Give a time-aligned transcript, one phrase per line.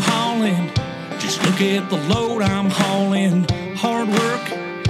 [0.00, 0.72] Holland.
[1.18, 3.46] Just look at the load I'm hauling.
[3.76, 4.44] Hard work,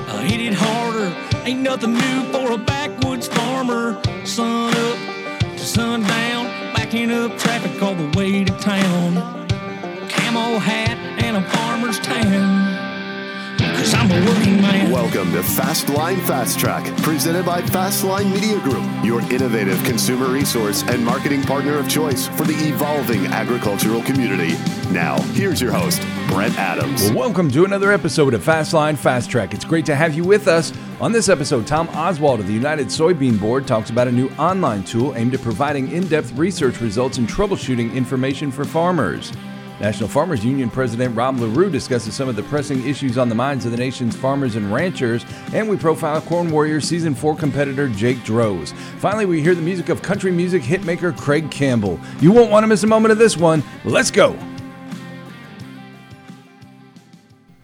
[0.09, 1.15] I hit it harder.
[1.45, 4.01] Ain't nothing new for a backwoods farmer.
[4.25, 4.99] Sun up
[5.41, 9.15] to sundown, backing up traffic all the way to town.
[10.09, 12.72] Camo hat and a farmer's tan.
[14.13, 21.03] Welcome to Fastline Fast Track, presented by Fastline Media Group, your innovative consumer resource and
[21.03, 24.53] marketing partner of choice for the evolving agricultural community.
[24.91, 27.05] Now, here's your host, Brent Adams.
[27.05, 29.55] Well, welcome to another episode of Fastline Fast Track.
[29.55, 30.75] It's great to have you with us.
[31.01, 34.85] On this episode, Tom Oswald of the United Soybean Board talks about a new online
[34.85, 39.33] tool aimed at providing in depth research results and troubleshooting information for farmers.
[39.83, 43.65] National Farmers Union President Rob Larew discusses some of the pressing issues on the minds
[43.65, 48.23] of the nation's farmers and ranchers, and we profile Corn Warriors Season 4 competitor Jake
[48.23, 48.73] Droz.
[48.99, 51.99] Finally, we hear the music of country music hitmaker Craig Campbell.
[52.21, 53.65] You won't want to miss a moment of this one.
[53.85, 54.39] Let's go!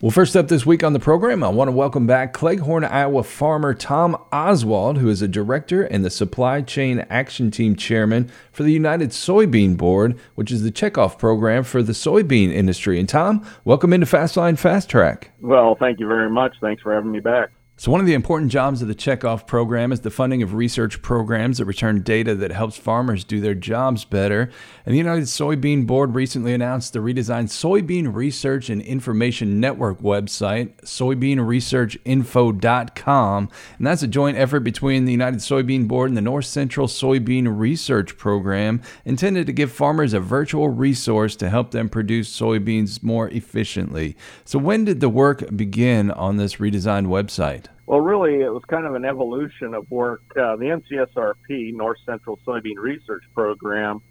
[0.01, 3.25] Well, first up this week on the program, I want to welcome back Cleghorn, Iowa
[3.25, 8.63] farmer Tom Oswald, who is a director and the Supply Chain Action Team chairman for
[8.63, 13.01] the United Soybean Board, which is the checkoff program for the soybean industry.
[13.01, 15.33] And Tom, welcome into Fastline Fast Track.
[15.41, 16.55] Well, thank you very much.
[16.61, 17.51] Thanks for having me back.
[17.81, 21.01] So, one of the important jobs of the checkoff program is the funding of research
[21.01, 24.51] programs that return data that helps farmers do their jobs better.
[24.85, 30.75] And the United Soybean Board recently announced the redesigned Soybean Research and Information Network website,
[30.79, 33.49] soybeanresearchinfo.com.
[33.79, 37.57] And that's a joint effort between the United Soybean Board and the North Central Soybean
[37.57, 43.29] Research Program, intended to give farmers a virtual resource to help them produce soybeans more
[43.29, 44.17] efficiently.
[44.45, 47.68] So, when did the work begin on this redesigned website?
[47.89, 50.21] Well, really, it was kind of an evolution of work.
[50.33, 54.03] Uh, the NCSRP, North Central Soybean Research Program,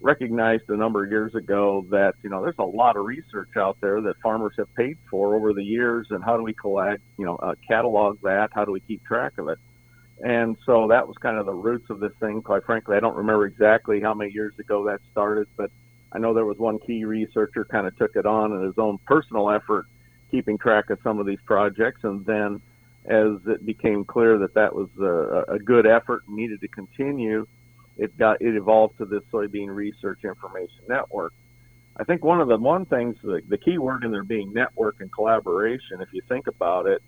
[0.00, 3.76] recognized a number of years ago that you know there's a lot of research out
[3.82, 7.26] there that farmers have paid for over the years, and how do we collect, you
[7.26, 8.48] know, uh, catalog that?
[8.54, 9.58] How do we keep track of it?
[10.24, 12.40] And so that was kind of the roots of this thing.
[12.40, 15.70] Quite frankly, I don't remember exactly how many years ago that started, but
[16.12, 18.96] I know there was one key researcher kind of took it on in his own
[19.04, 19.84] personal effort,
[20.30, 22.62] keeping track of some of these projects, and then
[23.08, 27.46] as it became clear that that was a, a good effort and needed to continue,
[27.96, 31.32] it got it evolved to this soybean research information network.
[31.96, 34.96] I think one of the one things the, the key word in there being network
[35.00, 36.00] and collaboration.
[36.00, 37.02] If you think about it,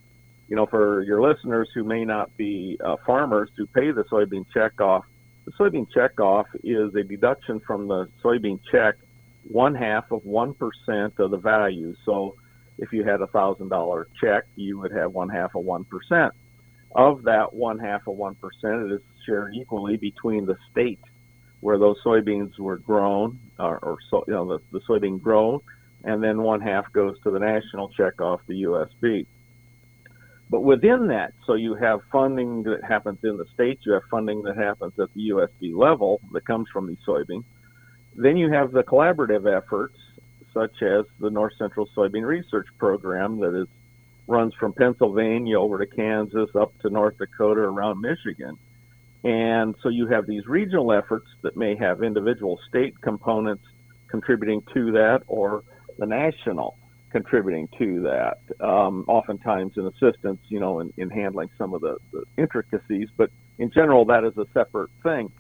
[0.49, 4.45] you know, for your listeners who may not be uh, farmers who pay the soybean
[4.55, 5.03] checkoff,
[5.45, 8.97] the soybean checkoff is a deduction from the soybean check,
[9.45, 11.95] one half of one percent of the value.
[12.05, 12.35] So
[12.81, 16.33] if you had a thousand dollar check, you would have one half of one percent.
[16.93, 20.99] Of that one half of one percent, it is shared equally between the state
[21.61, 25.61] where those soybeans were grown, or, or so, you know, the, the soybean grown,
[26.05, 29.27] and then one half goes to the national check off the USB.
[30.49, 34.43] But within that, so you have funding that happens in the state, you have funding
[34.43, 37.45] that happens at the USB level that comes from the soybean.
[38.17, 39.97] Then you have the collaborative efforts
[40.53, 43.69] such as the North Central Soybean Research Program that is
[44.27, 48.57] runs from Pennsylvania over to Kansas up to North Dakota around Michigan.
[49.25, 53.65] And so you have these regional efforts that may have individual state components
[54.09, 55.65] contributing to that or
[55.99, 56.79] the national
[57.11, 58.39] contributing to that.
[58.65, 63.31] Um, oftentimes in assistance, you know, in, in handling some of the, the intricacies, but
[63.59, 65.31] in general, that is a separate thing.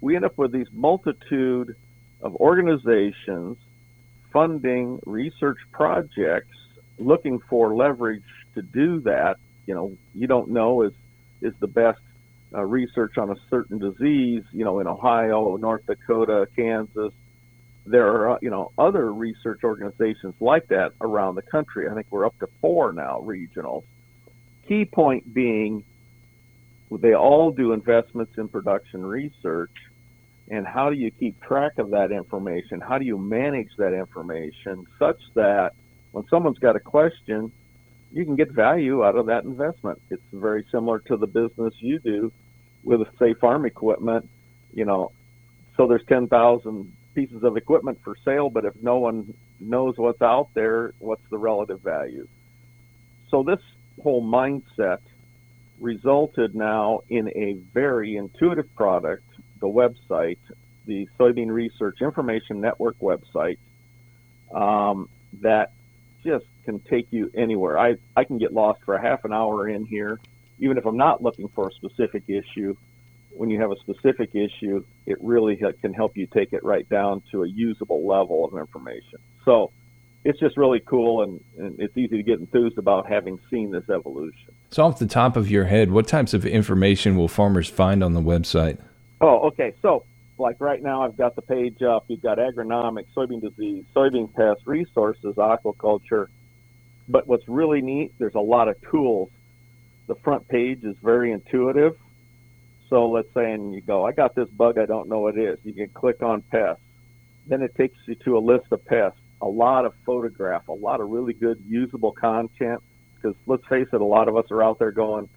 [0.00, 1.76] We end up with these multitude
[2.20, 3.56] of organizations
[4.34, 6.56] funding research projects
[6.98, 8.24] looking for leverage
[8.54, 9.36] to do that.
[9.66, 10.92] You know, you don't know is
[11.40, 12.00] is the best
[12.52, 14.42] uh, research on a certain disease.
[14.52, 17.14] You know, in Ohio, North Dakota, Kansas.
[17.86, 21.88] There are you know other research organizations like that around the country.
[21.88, 23.84] I think we're up to four now regionals.
[24.66, 25.84] Key point being,
[26.90, 29.70] they all do investments in production research
[30.48, 32.80] and how do you keep track of that information?
[32.80, 35.72] How do you manage that information such that
[36.12, 37.50] when someone's got a question,
[38.12, 40.00] you can get value out of that investment?
[40.10, 42.32] It's very similar to the business you do
[42.82, 44.28] with, say, farm equipment.
[44.72, 45.12] You know,
[45.76, 50.50] so there's 10,000 pieces of equipment for sale, but if no one knows what's out
[50.54, 52.28] there, what's the relative value?
[53.30, 53.60] So this
[54.02, 54.98] whole mindset
[55.80, 59.24] resulted now in a very intuitive product
[59.64, 59.70] the
[60.10, 60.38] website,
[60.84, 63.56] the Soybean Research Information Network website,
[64.54, 65.08] um,
[65.40, 65.72] that
[66.22, 67.78] just can take you anywhere.
[67.78, 70.20] I, I can get lost for a half an hour in here,
[70.58, 72.76] even if I'm not looking for a specific issue.
[73.30, 77.22] When you have a specific issue, it really can help you take it right down
[77.32, 79.18] to a usable level of information.
[79.44, 79.72] So
[80.24, 83.88] it's just really cool and, and it's easy to get enthused about having seen this
[83.90, 84.52] evolution.
[84.70, 88.14] So, off the top of your head, what types of information will farmers find on
[88.14, 88.78] the website?
[89.24, 89.72] Oh, okay.
[89.80, 90.04] So,
[90.36, 92.04] like right now, I've got the page up.
[92.08, 96.26] You've got agronomic, soybean disease, soybean pest, resources, aquaculture.
[97.08, 99.30] But what's really neat, there's a lot of tools.
[100.08, 101.96] The front page is very intuitive.
[102.90, 105.42] So let's say, and you go, I got this bug, I don't know what it
[105.42, 105.58] is.
[105.64, 106.82] You can click on pests.
[107.46, 111.00] Then it takes you to a list of pests, a lot of photograph, a lot
[111.00, 112.82] of really good usable content.
[113.14, 115.30] Because let's face it, a lot of us are out there going,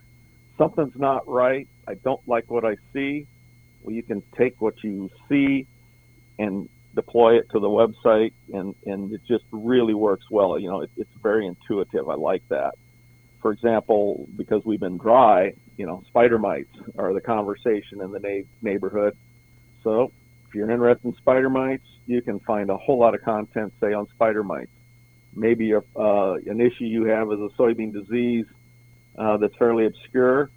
[0.58, 1.70] something's not right.
[1.88, 3.28] I don't like what I see.
[3.90, 5.68] You can take what you see
[6.40, 10.58] and deploy it to the website, and, and it just really works well.
[10.58, 12.10] You know, it, it's very intuitive.
[12.10, 12.76] I like that.
[13.42, 18.20] For example, because we've been dry, you know, spider mites are the conversation in the
[18.20, 19.16] na- neighborhood.
[19.84, 20.12] So
[20.48, 23.94] if you're interested in spider mites, you can find a whole lot of content, say,
[23.94, 24.72] on spider mites.
[25.36, 28.46] Maybe a, uh, an issue you have is a soybean disease
[29.18, 30.50] uh, that's fairly obscure.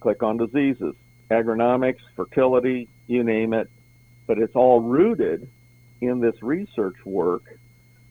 [0.00, 0.94] Click on diseases,
[1.30, 3.70] agronomics, fertility, you name it.
[4.26, 5.48] But it's all rooted
[6.00, 7.44] in this research work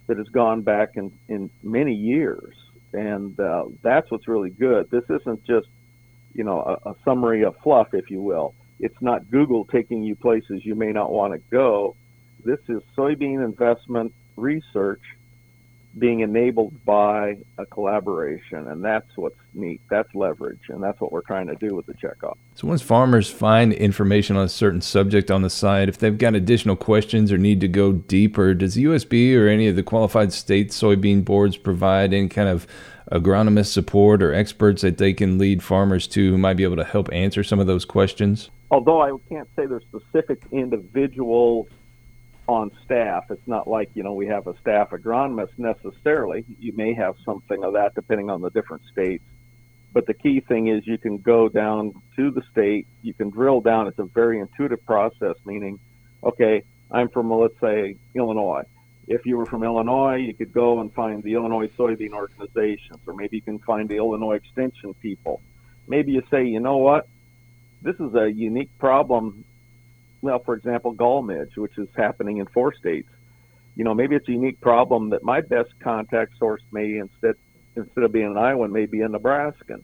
[0.08, 2.54] that has gone back in, in many years.
[2.94, 4.90] And uh, that's what's really good.
[4.90, 5.68] This isn't just
[6.36, 8.54] you know, a, a summary of fluff, if you will.
[8.80, 11.96] It's not Google taking you places you may not want to go.
[12.44, 15.02] This is soybean investment research
[15.98, 19.82] being enabled by a collaboration, and that's what's neat.
[19.90, 22.36] That's leverage, and that's what we're trying to do with the checkoff.
[22.56, 26.36] So, once farmers find information on a certain subject on the site, if they've got
[26.36, 30.72] additional questions or need to go deeper, does USB or any of the qualified state
[30.72, 32.68] soybean boards provide any kind of
[33.12, 36.84] agronomist support or experts that they can lead farmers to who might be able to
[36.84, 38.50] help answer some of those questions?
[38.72, 41.68] Although I can't say there's specific individuals
[42.48, 46.46] on staff, it's not like, you know, we have a staff agronomist necessarily.
[46.60, 49.24] You may have something of that depending on the different states.
[49.94, 53.62] But the key thing is you can go down to the state, you can drill
[53.62, 53.88] down.
[53.88, 55.80] It's a very intuitive process, meaning,
[56.24, 58.66] okay, I'm from, let's say, Illinois
[59.08, 63.14] if you were from Illinois, you could go and find the Illinois soybean organizations, or
[63.14, 65.42] maybe you can find the Illinois extension people.
[65.88, 67.08] Maybe you say, you know what,
[67.82, 69.46] this is a unique problem.
[70.26, 73.08] Well, for example, gall midge, which is happening in four states.
[73.76, 77.36] You know, maybe it's a unique problem that my best contact source may instead
[77.76, 79.84] instead of being an Iowan, may be a Nebraskan.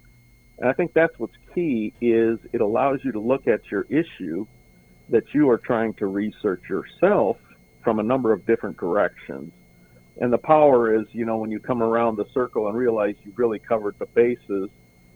[0.58, 4.48] And I think that's what's key is it allows you to look at your issue
[5.10, 7.38] that you are trying to research yourself
[7.84, 9.52] from a number of different directions.
[10.20, 13.38] And the power is, you know, when you come around the circle and realize you've
[13.38, 14.70] really covered the bases,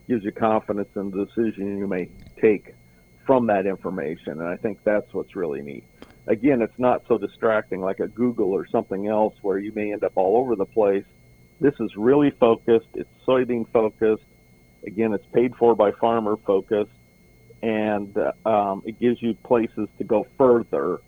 [0.06, 2.74] gives you confidence in the decision you may take
[3.26, 4.40] from that information.
[4.40, 5.84] And I think that's what's really neat.
[6.28, 10.04] Again, it's not so distracting like a Google or something else where you may end
[10.04, 11.04] up all over the place.
[11.60, 12.88] This is really focused.
[12.94, 14.24] It's soybean focused.
[14.86, 16.90] Again, it's paid for by farmer focused,
[17.62, 21.00] and uh, um, it gives you places to go further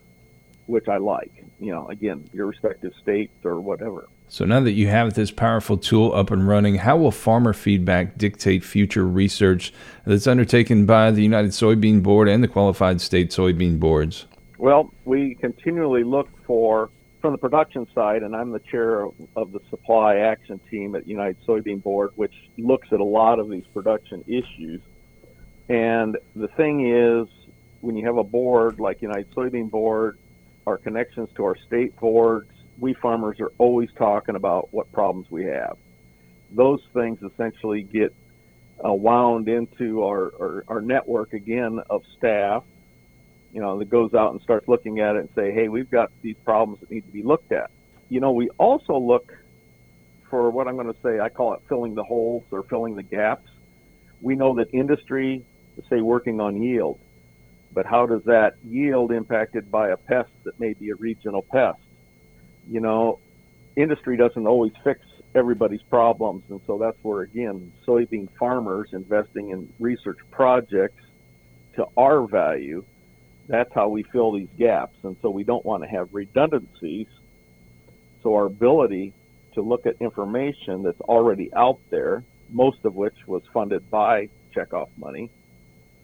[0.69, 1.45] which I like.
[1.59, 4.09] You know, again, your respective states or whatever.
[4.29, 8.19] So now that you have this powerful tool up and running, how will farmer feedback
[8.19, 9.73] dictate future research
[10.05, 14.27] that's undertaken by the United Soybean Board and the qualified state soybean boards?
[14.59, 16.91] Well, we continually look for
[17.23, 21.09] from the production side, and I'm the chair of, of the supply action team at
[21.09, 24.81] United Soybean Board, which looks at a lot of these production issues.
[25.69, 27.27] And the thing is,
[27.81, 30.19] when you have a board like United Soybean Board
[30.69, 35.47] our connections to our state boards, we farmers are always talking about what problems we
[35.47, 35.79] have.
[36.53, 38.15] Those things essentially get
[38.85, 42.65] uh, wound into our, our, our network again of staff,
[43.53, 46.13] you know, that goes out and starts looking at it and say, hey, we've got
[46.21, 47.71] these problems that need to be looked at.
[48.11, 49.33] You know, we also look
[50.29, 53.03] for what I'm going to say, I call it filling the holes or filling the
[53.03, 53.49] gaps.
[54.21, 55.43] We know that industry,
[55.89, 56.99] say working on yield,
[57.73, 61.79] but how does that yield impacted by a pest that may be a regional pest?
[62.71, 63.19] You know,
[63.77, 65.01] industry doesn't always fix
[65.35, 71.03] everybody's problems, and so that's where again, soybean farmers investing in research projects
[71.77, 72.85] to our value.
[73.47, 77.07] That's how we fill these gaps, and so we don't want to have redundancies.
[78.23, 79.15] So our ability
[79.55, 84.89] to look at information that's already out there, most of which was funded by checkoff
[84.97, 85.31] money,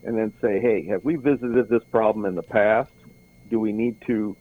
[0.04, 2.92] and then say, hey, have we visited this problem in the past?
[3.50, 4.36] Do we need to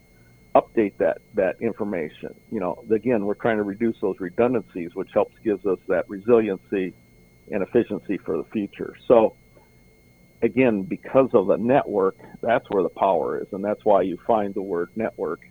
[0.55, 2.34] update that that information?
[2.51, 6.93] You know, again, we're trying to reduce those redundancies, which helps gives us that resiliency
[7.51, 8.96] and efficiency for the future.
[9.08, 9.36] So
[10.41, 14.53] again, because of the network, that's where the power is, and that's why you find
[14.53, 15.41] the word network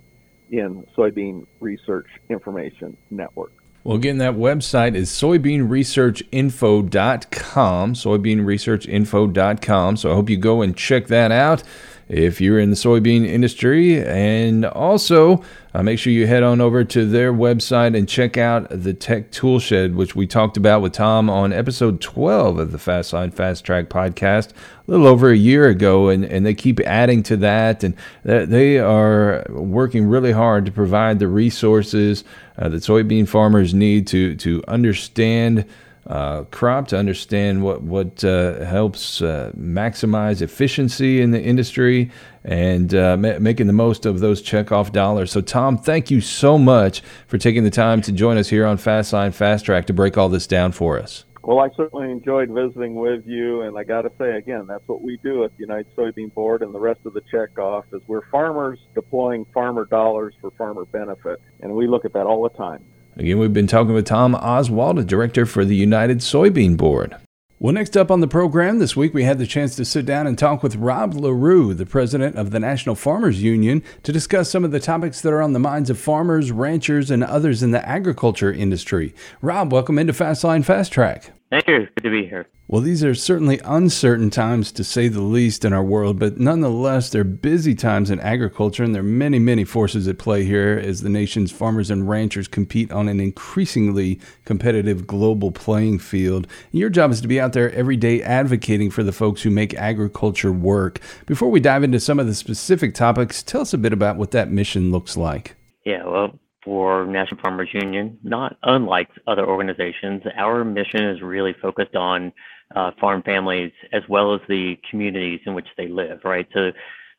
[0.50, 3.52] in Soybean Research Information Network.
[3.84, 9.96] Well, again, that website is soybeanresearchinfo.com, soybeanresearchinfo.com.
[9.96, 11.64] So I hope you go and check that out
[12.08, 14.04] if you're in the soybean industry.
[14.04, 15.42] And also,
[15.74, 19.30] uh, make sure you head on over to their website and check out the Tech
[19.30, 23.88] Toolshed, which we talked about with Tom on episode 12 of the Fastline Fast Track
[23.88, 26.08] podcast a little over a year ago.
[26.08, 27.82] And, and they keep adding to that.
[27.82, 27.94] And
[28.24, 32.24] they are working really hard to provide the resources
[32.58, 35.64] uh, that soybean farmers need to, to understand
[36.06, 42.10] uh, crop to understand what what uh, helps uh, maximize efficiency in the industry
[42.44, 45.30] and uh, ma- making the most of those checkoff dollars.
[45.30, 48.78] So, Tom, thank you so much for taking the time to join us here on
[48.78, 51.24] Fast Fastline Fast Track to break all this down for us.
[51.42, 55.02] Well, I certainly enjoyed visiting with you, and I got to say again, that's what
[55.02, 58.24] we do at the United Soybean Board and the rest of the checkoff is we're
[58.30, 62.84] farmers deploying farmer dollars for farmer benefit, and we look at that all the time.
[63.16, 67.14] Again, we've been talking with Tom Oswald, a director for the United Soybean Board.
[67.58, 70.26] Well, next up on the program this week, we had the chance to sit down
[70.26, 74.64] and talk with Rob Larew, the president of the National Farmers Union, to discuss some
[74.64, 77.86] of the topics that are on the minds of farmers, ranchers, and others in the
[77.86, 79.14] agriculture industry.
[79.42, 81.32] Rob, welcome into Fastline Fast Track.
[81.52, 81.86] Thank you.
[81.96, 82.46] Good to be here.
[82.66, 87.10] Well, these are certainly uncertain times to say the least in our world, but nonetheless,
[87.10, 91.02] they're busy times in agriculture, and there are many, many forces at play here as
[91.02, 96.46] the nation's farmers and ranchers compete on an increasingly competitive global playing field.
[96.70, 99.74] Your job is to be out there every day advocating for the folks who make
[99.74, 101.00] agriculture work.
[101.26, 104.30] Before we dive into some of the specific topics, tell us a bit about what
[104.30, 105.56] that mission looks like.
[105.84, 111.96] Yeah, well, for National Farmers Union, not unlike other organizations, our mission is really focused
[111.96, 112.32] on
[112.74, 116.48] uh, farm families as well as the communities in which they live, right?
[116.54, 116.72] So,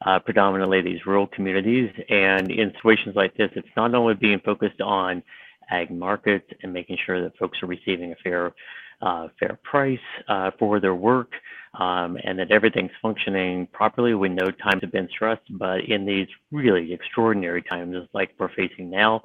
[0.06, 1.90] uh, predominantly these rural communities.
[2.10, 5.24] And in situations like this, it's not only being focused on
[5.70, 8.54] ag markets and making sure that folks are receiving a fair,
[9.02, 11.32] uh, fair price uh, for their work,
[11.76, 14.14] um, and that everything's functioning properly.
[14.14, 18.90] We know times have been stressed, but in these really extraordinary times like we're facing
[18.90, 19.24] now,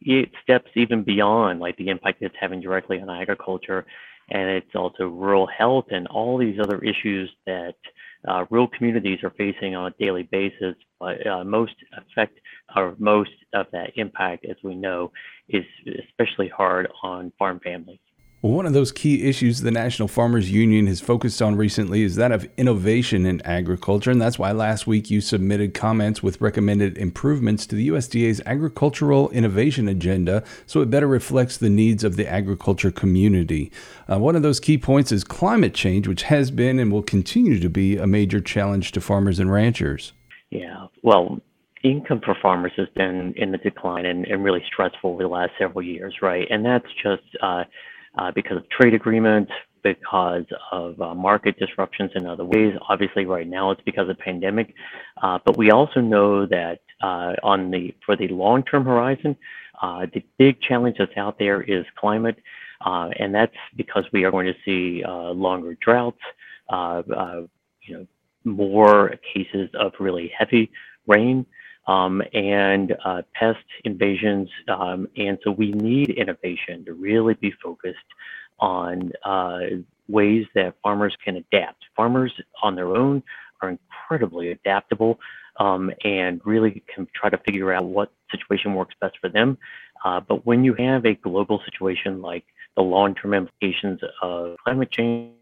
[0.00, 3.84] it steps even beyond like the impact it's having directly on agriculture.
[4.30, 7.74] And it's also rural health and all these other issues that
[8.28, 10.74] uh, rural communities are facing on a daily basis.
[11.00, 12.38] But uh, most affect
[12.76, 15.10] or most of that impact, as we know,
[15.48, 15.64] is
[16.08, 17.98] especially hard on farm families.
[18.40, 22.14] Well, one of those key issues the National Farmers Union has focused on recently is
[22.14, 24.12] that of innovation in agriculture.
[24.12, 29.28] And that's why last week you submitted comments with recommended improvements to the USDA's agricultural
[29.30, 33.72] innovation agenda so it better reflects the needs of the agriculture community.
[34.08, 37.58] Uh, one of those key points is climate change, which has been and will continue
[37.58, 40.12] to be a major challenge to farmers and ranchers.
[40.50, 41.40] Yeah, well,
[41.82, 45.50] income for farmers has been in the decline and, and really stressful over the last
[45.58, 46.46] several years, right?
[46.48, 47.64] And that's just, uh,
[48.18, 52.74] uh, because of trade agreements, because of uh, market disruptions in other ways.
[52.88, 54.74] Obviously, right now it's because of pandemic,
[55.22, 59.36] uh, but we also know that uh, on the for the long-term horizon,
[59.80, 62.36] uh, the big challenge that's out there is climate,
[62.84, 66.18] uh, and that's because we are going to see longer droughts,
[66.70, 68.06] you know,
[68.44, 70.70] more cases of really heavy
[71.06, 71.46] rain.
[71.88, 74.50] Um, and uh, pest invasions.
[74.68, 77.96] Um, and so we need innovation to really be focused
[78.60, 79.60] on uh,
[80.06, 81.84] ways that farmers can adapt.
[81.96, 83.22] Farmers on their own
[83.62, 85.18] are incredibly adaptable
[85.58, 89.58] um, and really can try to figure out what situation works best for them.
[90.04, 92.44] Uh, but when you have a global situation like
[92.76, 95.32] the long-term implications of climate change,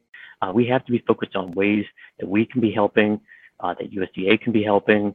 [0.43, 1.85] uh, we have to be focused on ways
[2.19, 3.21] that we can be helping,
[3.61, 5.15] uh, that USDA can be helping,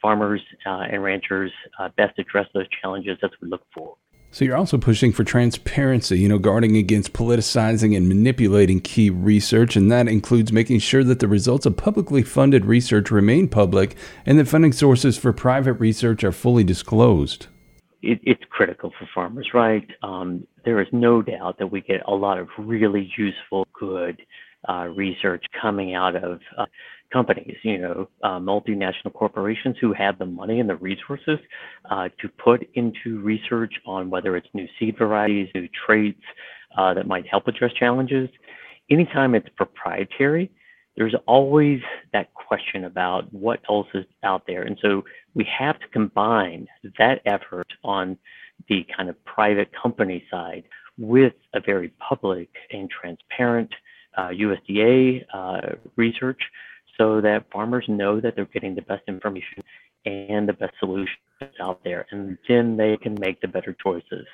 [0.00, 3.96] farmers uh, and ranchers uh, best address those challenges as we look forward.
[4.32, 9.74] So you're also pushing for transparency, you know, guarding against politicizing and manipulating key research,
[9.74, 14.38] and that includes making sure that the results of publicly funded research remain public and
[14.38, 17.48] that funding sources for private research are fully disclosed.
[18.02, 19.86] It, it's critical for farmers, right?
[20.04, 24.22] Um, there is no doubt that we get a lot of really useful, good
[24.68, 26.66] uh, research coming out of uh,
[27.12, 31.38] companies, you know, uh, multinational corporations who have the money and the resources
[31.90, 36.22] uh, to put into research on whether it's new seed varieties, new traits
[36.76, 38.28] uh, that might help address challenges.
[38.90, 40.50] Anytime it's proprietary,
[40.96, 41.80] there's always
[42.12, 44.62] that question about what else is out there.
[44.62, 45.02] And so
[45.34, 46.66] we have to combine
[46.98, 48.18] that effort on
[48.68, 50.64] the kind of private company side
[50.98, 53.72] with a very public and transparent
[54.16, 55.60] uh, USDA uh,
[55.96, 56.40] research
[56.96, 59.62] so that farmers know that they're getting the best information
[60.06, 61.18] and the best solutions
[61.60, 64.26] out there, and then they can make the better choices.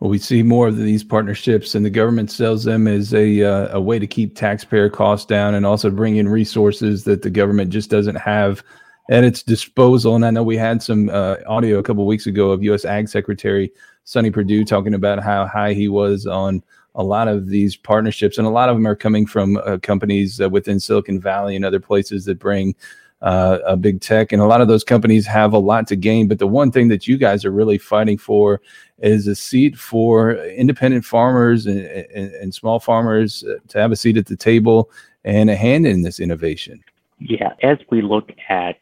[0.00, 3.76] Well, we see more of these partnerships, and the government sells them as a uh,
[3.76, 7.70] a way to keep taxpayer costs down, and also bring in resources that the government
[7.70, 8.62] just doesn't have
[9.10, 10.14] at its disposal.
[10.14, 12.84] And I know we had some uh, audio a couple weeks ago of U.S.
[12.84, 13.72] Ag Secretary
[14.04, 16.62] Sonny Perdue talking about how high he was on
[16.98, 20.40] a lot of these partnerships, and a lot of them are coming from uh, companies
[20.40, 22.74] uh, within Silicon Valley and other places that bring
[23.22, 24.32] uh, a big tech.
[24.32, 26.26] And a lot of those companies have a lot to gain.
[26.28, 28.60] But the one thing that you guys are really fighting for
[28.98, 33.96] is a seat for independent farmers and, and, and small farmers uh, to have a
[33.96, 34.90] seat at the table
[35.24, 36.82] and a hand in this innovation.
[37.20, 38.78] Yeah, as we look at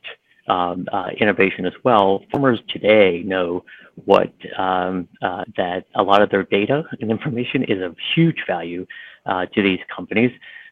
[0.49, 3.65] um, uh, innovation as well, farmers today know
[4.05, 8.87] what um, uh, that a lot of their data and information is of huge value
[9.25, 10.31] uh, to these companies.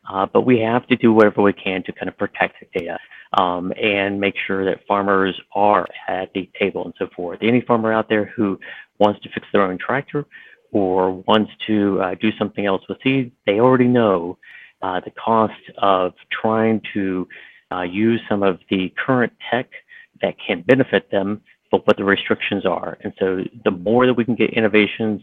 [0.08, 2.98] Uh, but we have to do whatever we can to kind of protect the data
[3.38, 7.38] um, and make sure that farmers are at the table and so forth.
[7.42, 8.58] Any farmer out there who
[8.98, 10.26] wants to fix their own tractor
[10.72, 14.36] or wants to uh, do something else with seed, they already know
[14.82, 17.26] uh, the cost of trying to
[17.72, 19.70] uh, use some of the current tech
[20.20, 21.40] that can benefit them
[21.78, 22.98] but what the restrictions are.
[23.02, 25.22] And so the more that we can get innovations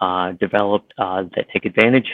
[0.00, 2.10] uh, developed uh, that take advantage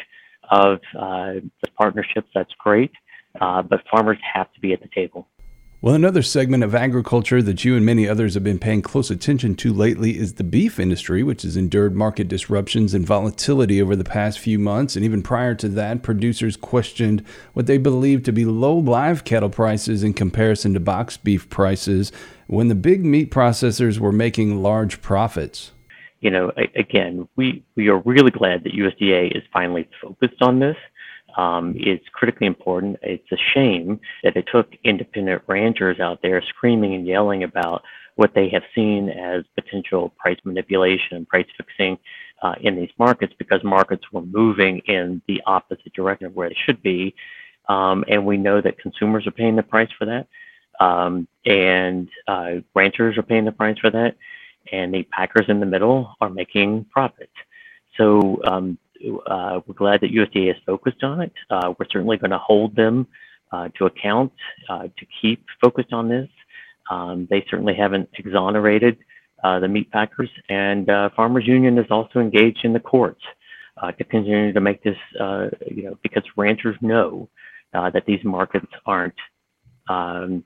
[0.50, 2.92] of uh, the partnerships, that's great.
[3.40, 5.26] Uh, but farmers have to be at the table.
[5.82, 9.56] Well, another segment of agriculture that you and many others have been paying close attention
[9.56, 14.04] to lately is the beef industry, which has endured market disruptions and volatility over the
[14.04, 14.94] past few months.
[14.94, 17.24] And even prior to that, producers questioned
[17.54, 22.12] what they believed to be low live cattle prices in comparison to box beef prices
[22.46, 25.72] when the big meat processors were making large profits.
[26.20, 30.76] You know, again, we, we are really glad that USDA is finally focused on this
[31.36, 32.98] um, is critically important.
[33.02, 37.82] It's a shame that it took independent ranchers out there screaming and yelling about
[38.16, 41.98] what they have seen as potential price manipulation and price fixing
[42.42, 46.56] uh, in these markets because markets were moving in the opposite direction of where they
[46.66, 47.14] should be.
[47.68, 50.26] Um, and we know that consumers are paying the price for that.
[50.80, 54.16] Um, and uh, ranchers are paying the price for that.
[54.70, 57.30] And the packers in the middle are making profit.
[57.96, 58.78] So um,
[59.26, 61.32] uh, we're glad that USDA is focused on it.
[61.50, 63.06] Uh, we're certainly going to hold them
[63.52, 64.32] uh, to account
[64.68, 66.28] uh, to keep focused on this.
[66.90, 68.98] Um, they certainly haven't exonerated
[69.44, 70.86] uh, the meat packers, and
[71.16, 73.22] Farmers Union is also engaged in the courts
[73.98, 74.96] to continue to make this,
[75.66, 77.28] you know, because ranchers know
[77.72, 79.14] that these markets aren't
[79.88, 80.44] um,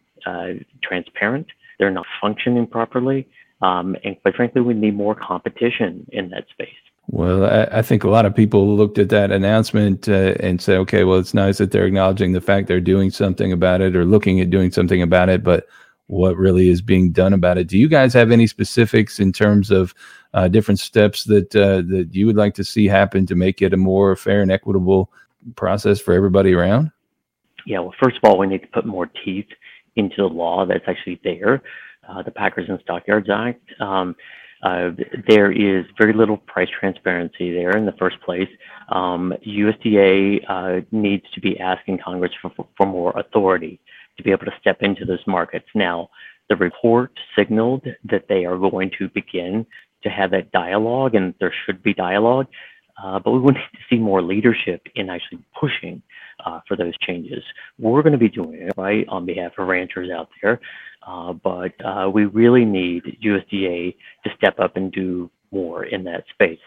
[0.82, 1.46] transparent,
[1.78, 3.28] they're not functioning properly,
[3.60, 6.68] um, and quite frankly, we need more competition in that space.
[7.08, 10.78] Well, I, I, think a lot of people looked at that announcement uh, and said,
[10.78, 14.04] okay, well, it's nice that they're acknowledging the fact they're doing something about it or
[14.04, 15.66] looking at doing something about it, but
[16.08, 17.68] what really is being done about it?
[17.68, 19.94] Do you guys have any specifics in terms of
[20.34, 23.72] uh, different steps that uh, that you would like to see happen to make it
[23.72, 25.10] a more fair and equitable
[25.56, 26.90] process for everybody around?
[27.66, 29.48] Yeah, well, first of all, we need to put more teeth
[29.96, 31.62] into the law that's actually there,
[32.08, 33.62] uh, the Packers and Stockyards Act.
[33.80, 34.14] Um,
[34.62, 34.90] uh,
[35.28, 38.48] there is very little price transparency there in the first place.
[38.88, 43.80] Um, USDA uh, needs to be asking Congress for, for more authority
[44.16, 45.66] to be able to step into those markets.
[45.74, 46.10] Now,
[46.48, 49.66] the report signaled that they are going to begin
[50.02, 52.46] to have that dialogue, and there should be dialogue.
[53.02, 56.00] Uh, but we need to see more leadership in actually pushing
[56.44, 57.42] uh, for those changes.
[57.78, 60.60] We're going to be doing it, right, on behalf of ranchers out there.
[61.06, 66.24] Uh, but uh, we really need USDA to step up and do more in that
[66.30, 66.58] space.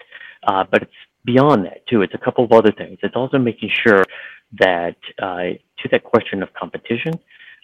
[0.47, 0.91] Uh, but it's
[1.25, 2.02] beyond that, too.
[2.02, 2.97] It's a couple of other things.
[3.04, 4.04] It's also making sure
[4.60, 7.19] that, uh, to that question of competition,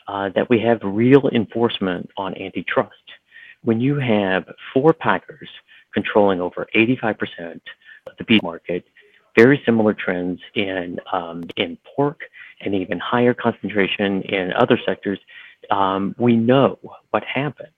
[0.07, 2.93] uh, that we have real enforcement on antitrust.
[3.63, 5.49] When you have four packers
[5.93, 7.61] controlling over 85%
[8.05, 8.85] of the beef market,
[9.37, 12.21] very similar trends in um, in pork
[12.61, 15.19] and even higher concentration in other sectors,
[15.71, 16.79] um, we know
[17.11, 17.69] what happens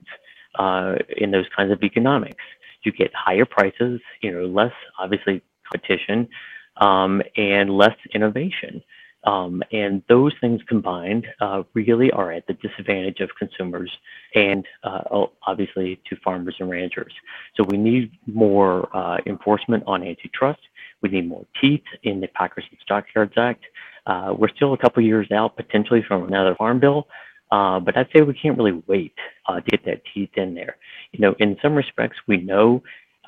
[0.60, 2.44] uh, in those kinds of economics.
[2.84, 6.30] You get higher prices, you know, less obviously competition,
[6.78, 8.82] um, and less innovation.
[9.24, 13.92] Um, and those things combined uh, really are at the disadvantage of consumers
[14.36, 17.12] and uh, obviously to farmers and ranchers.
[17.56, 20.62] So we need more uh, enforcement on antitrust.
[21.02, 23.66] We need more teeth in the Packers and Stockyards Act.
[24.06, 27.08] Uh, we're still a couple years out potentially from another farm bill,
[27.52, 29.16] uh, but I'd say we can't really wait
[29.48, 30.78] uh, to get that teeth in there.
[31.12, 32.84] You know, in some respects, we know,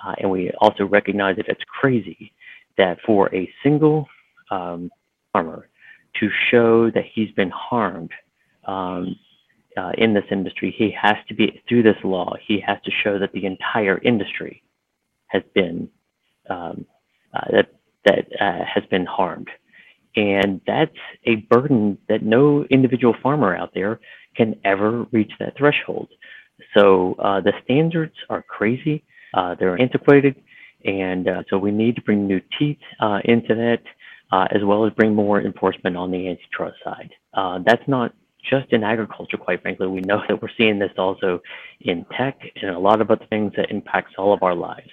[0.05, 2.33] uh, and we also recognize that it's crazy
[2.77, 4.07] that for a single
[4.51, 4.89] um,
[5.33, 5.69] farmer
[6.19, 8.11] to show that he's been harmed
[8.65, 9.15] um,
[9.77, 12.33] uh, in this industry, he has to be through this law.
[12.45, 14.63] He has to show that the entire industry
[15.27, 15.89] has been
[16.49, 16.85] um,
[17.33, 17.69] uh, that
[18.05, 19.49] that uh, has been harmed,
[20.15, 20.95] and that's
[21.25, 23.99] a burden that no individual farmer out there
[24.35, 26.09] can ever reach that threshold.
[26.75, 29.03] So uh, the standards are crazy.
[29.33, 30.35] Uh, they're antiquated,
[30.85, 33.81] and uh, so we need to bring new teeth uh, into that,
[34.53, 37.11] as well as bring more enforcement on the antitrust side.
[37.65, 38.13] that's not
[38.49, 39.87] just in agriculture, quite frankly.
[39.87, 41.41] We know that we're seeing this also
[41.81, 44.89] in tech and a lot of other things that impacts all of our lives.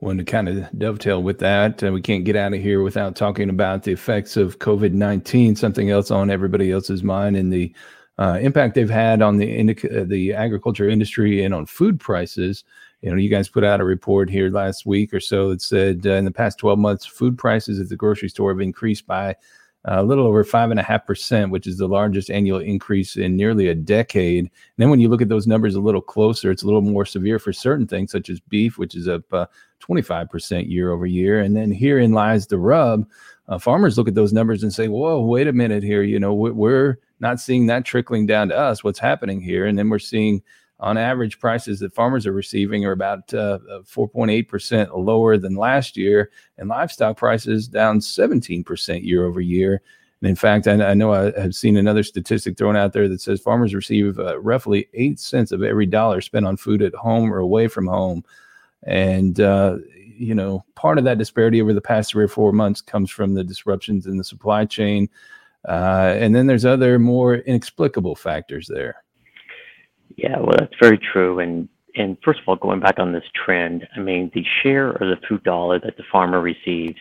[0.00, 3.16] Well, to kind of dovetail with that, uh, we can't get out of here without
[3.16, 7.74] talking about the effects of COVID 19, something else on everybody else's mind, and the
[8.18, 12.64] uh, impact they've had on the uh, the agriculture industry and on food prices.
[13.02, 16.06] You know, you guys put out a report here last week or so that said
[16.06, 19.36] uh, in the past 12 months, food prices at the grocery store have increased by
[19.84, 23.36] a little over five and a half percent, which is the largest annual increase in
[23.36, 24.44] nearly a decade.
[24.44, 27.06] And then when you look at those numbers a little closer, it's a little more
[27.06, 29.46] severe for certain things, such as beef, which is up uh,
[29.80, 31.40] 25% year over year.
[31.40, 33.06] And then herein lies the rub.
[33.48, 36.02] Uh, farmers look at those numbers and say, whoa, wait a minute here.
[36.02, 38.84] You know, we're not seeing that trickling down to us.
[38.84, 39.66] What's happening here?
[39.66, 40.42] And then we're seeing
[40.80, 46.30] on average prices that farmers are receiving are about 4.8% uh, lower than last year,
[46.58, 49.82] and livestock prices down 17% year over year.
[50.22, 53.20] And in fact, I, I, know I have seen another statistic thrown out there that
[53.20, 57.32] says farmers receive uh, roughly eight cents of every dollar spent on food at home
[57.32, 58.24] or away from home.
[58.84, 62.80] And, uh, you know, part of that disparity over the past three or four months
[62.80, 65.08] comes from the disruptions in the supply chain.
[65.68, 69.02] Uh, and then there's other more inexplicable factors there.
[70.16, 71.38] Yeah, well, that's very true.
[71.40, 75.00] And and first of all, going back on this trend, I mean, the share of
[75.00, 77.00] the food dollar that the farmer receives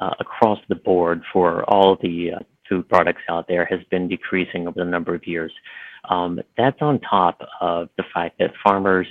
[0.00, 2.38] uh, across the board for all the uh,
[2.68, 5.52] food products out there has been decreasing over the number of years.
[6.08, 9.06] Um, that's on top of the fact that farmers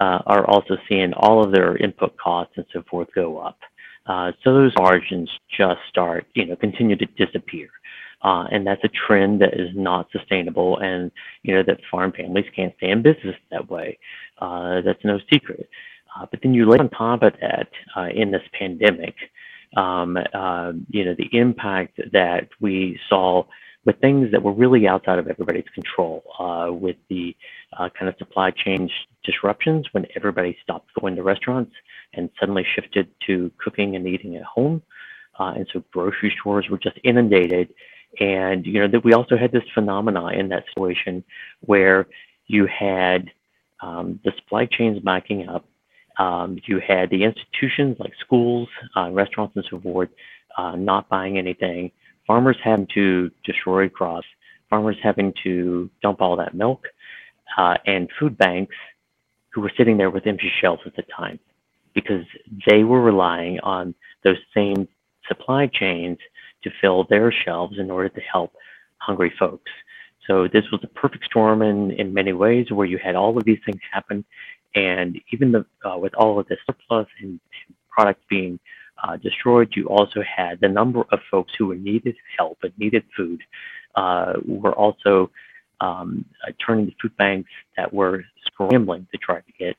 [0.00, 3.58] uh, are also seeing all of their input costs and so forth go up.
[4.06, 7.68] Uh, so those margins just start, you know, continue to disappear.
[8.22, 11.12] Uh, and that's a trend that is not sustainable and
[11.44, 13.96] you know that farm families can't stay in business that way
[14.40, 15.68] uh, that's no secret
[16.16, 19.14] uh, but then you lay on top of that uh, in this pandemic
[19.76, 20.18] um,
[20.90, 23.44] you know the impact that we saw
[23.88, 27.34] with things that were really outside of everybody's control uh, with the
[27.98, 28.90] kind of supply chain
[29.24, 31.72] disruptions when everybody stopped going to restaurants
[32.12, 34.82] and suddenly shifted to cooking and eating at home
[35.38, 37.72] and so grocery stores were just inundated
[38.20, 41.24] and you know that we also had this phenomena in that situation
[41.60, 42.06] where
[42.46, 43.30] you had
[43.80, 45.64] um, the supply chains backing up.
[46.18, 50.08] Um, you had the institutions like schools, uh, restaurants, and so forth
[50.56, 51.92] uh, not buying anything.
[52.28, 54.28] Farmers having to destroy crops.
[54.70, 56.86] Farmers having to dump all that milk,
[57.56, 58.76] uh, and food banks
[59.52, 61.40] who were sitting there with empty shelves at the time
[61.94, 62.24] because
[62.70, 64.86] they were relying on those same
[65.26, 66.18] supply chains
[66.62, 68.52] to fill their shelves in order to help
[68.98, 69.70] hungry folks.
[70.26, 73.44] So this was a perfect storm in, in many ways where you had all of
[73.44, 74.24] these things happen.
[74.74, 77.40] And even the, uh, with all of the surplus and
[77.88, 78.60] product being
[79.02, 83.04] uh, destroyed, you also had the number of folks who were needed help and needed
[83.16, 83.42] food
[83.94, 85.30] uh, were also
[85.80, 89.76] um, uh, turning to food banks that were scrambling to try to get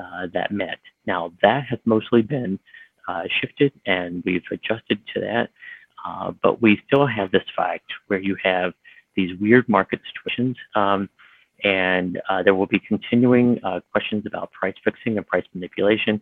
[0.00, 0.78] uh, that met.
[1.06, 2.58] Now that has mostly been
[3.06, 5.50] uh, shifted and we've adjusted to that.
[6.06, 8.72] Uh, but we still have this fact where you have
[9.16, 10.56] these weird market situations.
[10.74, 11.08] Um,
[11.64, 16.20] and there will be continuing questions about price fixing and price manipulation.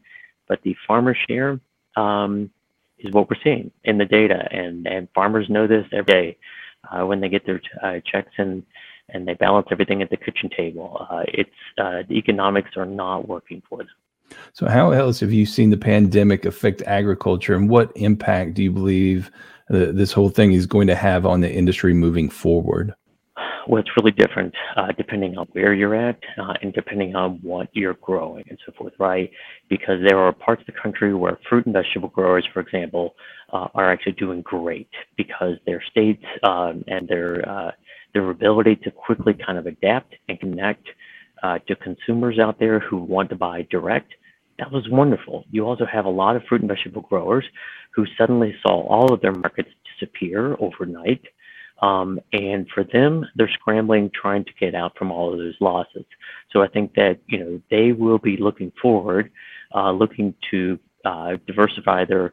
[0.49, 1.61] But the farmer share
[1.97, 2.51] um,
[2.99, 4.49] is what we're seeing in the data.
[4.51, 6.39] And, and farmers know this every day
[6.91, 8.63] uh, when they get their uh, checks and,
[9.09, 11.07] and they balance everything at the kitchen table.
[11.29, 13.89] it's, the economics are not working for them.
[14.53, 18.73] So, how else have you seen the pandemic affect agriculture, and what impact do you
[18.73, 19.31] believe
[19.71, 22.95] uh, this whole thing is going to have on the industry moving forward?
[23.67, 27.69] Well, it's really different uh, depending on where you're at uh, and depending on what
[27.73, 29.31] you're growing and so forth, right?
[29.69, 33.15] Because there are parts of the country where fruit and vegetable growers, for example,
[33.53, 37.71] uh, are actually doing great because their states um, and their uh,
[38.15, 40.87] their ability to quickly kind of adapt and connect
[41.43, 44.13] uh, to consumers out there who want to buy direct
[44.59, 45.45] that was wonderful.
[45.51, 47.45] You also have a lot of fruit and vegetable growers
[47.95, 51.23] who suddenly saw all of their markets disappear overnight.
[51.83, 56.05] Um, and for them, they're scrambling, trying to get out from all of those losses.
[56.53, 59.31] So I think that you know they will be looking forward,
[59.75, 62.33] uh, looking to uh, diversify their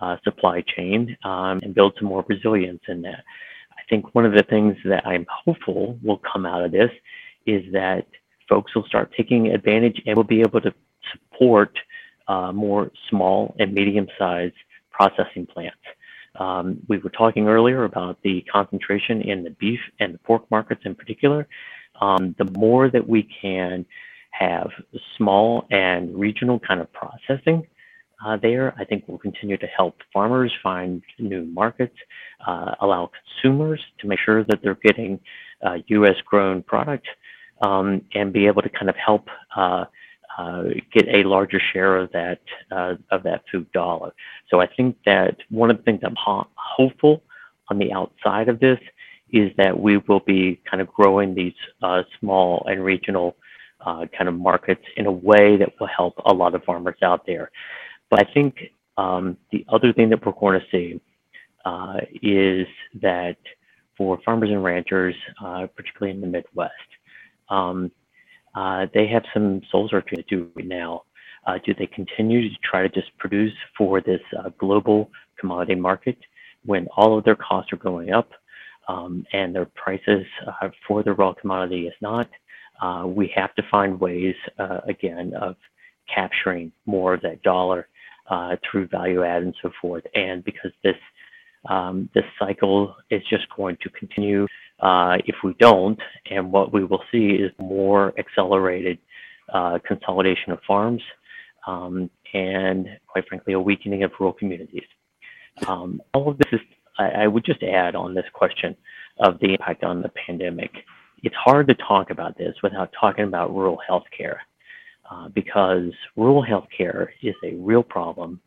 [0.00, 3.24] uh, supply chain um, and build some more resilience in that.
[3.70, 6.90] I think one of the things that I'm hopeful will come out of this
[7.46, 8.06] is that
[8.48, 10.72] folks will start taking advantage and will be able to
[11.12, 11.76] support
[12.28, 14.54] uh, more small and medium-sized
[14.90, 15.76] processing plants.
[16.36, 20.82] Um, we were talking earlier about the concentration in the beef and the pork markets
[20.84, 21.46] in particular.
[22.00, 23.84] Um, the more that we can
[24.30, 24.70] have
[25.16, 27.66] small and regional kind of processing
[28.24, 31.96] uh, there, I think will continue to help farmers find new markets,
[32.46, 33.10] uh, allow
[33.42, 35.20] consumers to make sure that they're getting
[35.64, 36.16] uh, U.S.
[36.24, 37.06] grown product,
[37.60, 39.28] um, and be able to kind of help
[40.38, 42.40] uh, get a larger share of that
[42.70, 44.12] uh, of that food dollar.
[44.50, 47.22] So I think that one of the things I'm ho- hopeful
[47.68, 48.78] on the outside of this
[49.30, 53.36] is that we will be kind of growing these uh, small and regional
[53.84, 57.26] uh, kind of markets in a way that will help a lot of farmers out
[57.26, 57.50] there.
[58.10, 58.56] But I think
[58.96, 61.00] um, the other thing that we're going to see
[61.64, 62.66] uh, is
[63.00, 63.38] that
[63.96, 65.14] for farmers and ranchers,
[65.76, 66.72] particularly in the Midwest,
[67.48, 67.90] um,
[68.54, 71.02] uh, they have some soul searching to do right now.
[71.46, 76.16] Uh, do they continue to try to just produce for this uh, global commodity market
[76.64, 78.30] when all of their costs are going up
[78.88, 82.28] um, and their prices uh, for the raw commodity is not?
[82.80, 84.34] Uh, we have to find ways,
[84.88, 85.56] again, of
[86.12, 87.88] capturing more of that dollar
[88.70, 90.04] through value add and so forth.
[90.14, 90.96] And because this
[91.68, 94.46] um, this cycle is just going to continue
[94.82, 95.98] uh, if we don't,
[96.30, 98.98] and what we will see is more accelerated
[99.52, 101.02] uh, consolidation of farms
[101.66, 104.84] um, and, quite frankly, a weakening of rural communities.
[105.68, 106.60] Um, all of this is,
[106.98, 108.74] I, I, would just add on this question
[109.18, 110.70] of the impact on the pandemic.
[111.22, 114.38] It's hard to talk about this without talking about rural healthcare
[115.10, 118.40] uh, because rural healthcare is a real problem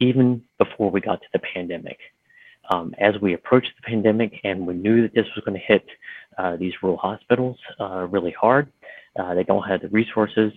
[0.00, 1.98] even before we got to the pandemic
[2.70, 5.84] um, as we approached the pandemic and we knew that this was going to hit
[6.38, 8.72] uh, these rural hospitals uh, really hard,
[9.18, 10.52] uh, they don't have the resources.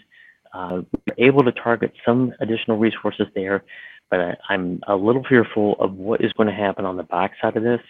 [0.53, 3.63] Uh, we were able to target some additional resources there,
[4.09, 7.57] but I, I'm a little fearful of what is going to happen on the backside
[7.57, 7.81] of this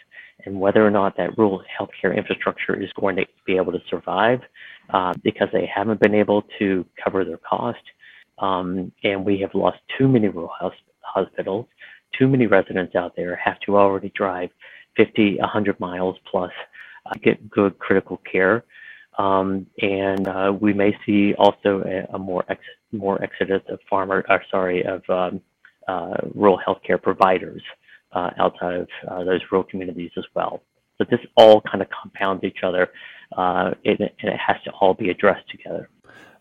[0.46, 4.40] and whether or not that rural healthcare infrastructure is going to be able to survive
[4.90, 7.82] uh, because they haven't been able to cover their cost.
[8.40, 10.52] Um, and we have lost too many rural
[11.02, 11.68] hospitals
[12.18, 14.50] too many residents out there have to already drive
[14.98, 16.52] 50, 100 miles plus
[17.12, 18.64] to get good critical care.
[19.18, 24.26] Um, and uh, we may see also a, a more ex- more exodus of farmer,
[24.30, 25.42] or sorry, of um,
[25.88, 27.62] uh, rural healthcare providers
[28.14, 30.64] uh, outside of uh, those rural communities as well.
[30.98, 32.90] So this all kind of compounds each other,
[33.38, 35.90] uh, and it has to all be addressed together.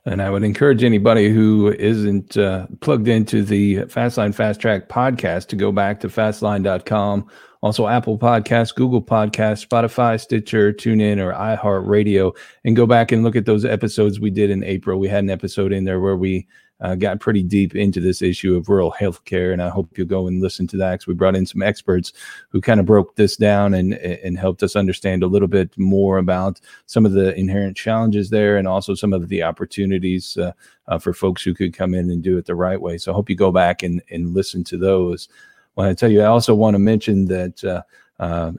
[0.04, 5.46] And I would encourage anybody who isn't uh, plugged into the Fastline Fast Track podcast
[5.48, 7.28] to go back to fastline.com.
[7.62, 13.36] Also, Apple Podcasts, Google Podcasts, Spotify, Stitcher, TuneIn, or iHeartRadio, and go back and look
[13.36, 14.98] at those episodes we did in April.
[14.98, 16.48] We had an episode in there where we
[16.82, 19.52] uh, got pretty deep into this issue of rural health care.
[19.52, 22.12] And I hope you'll go and listen to that because we brought in some experts
[22.50, 26.18] who kind of broke this down and, and helped us understand a little bit more
[26.18, 30.52] about some of the inherent challenges there and also some of the opportunities uh,
[30.88, 32.98] uh, for folks who could come in and do it the right way.
[32.98, 35.28] So I hope you go back and, and listen to those.
[35.76, 37.84] Well, I tell you, I also want to mention that
[38.22, 38.52] uh, uh,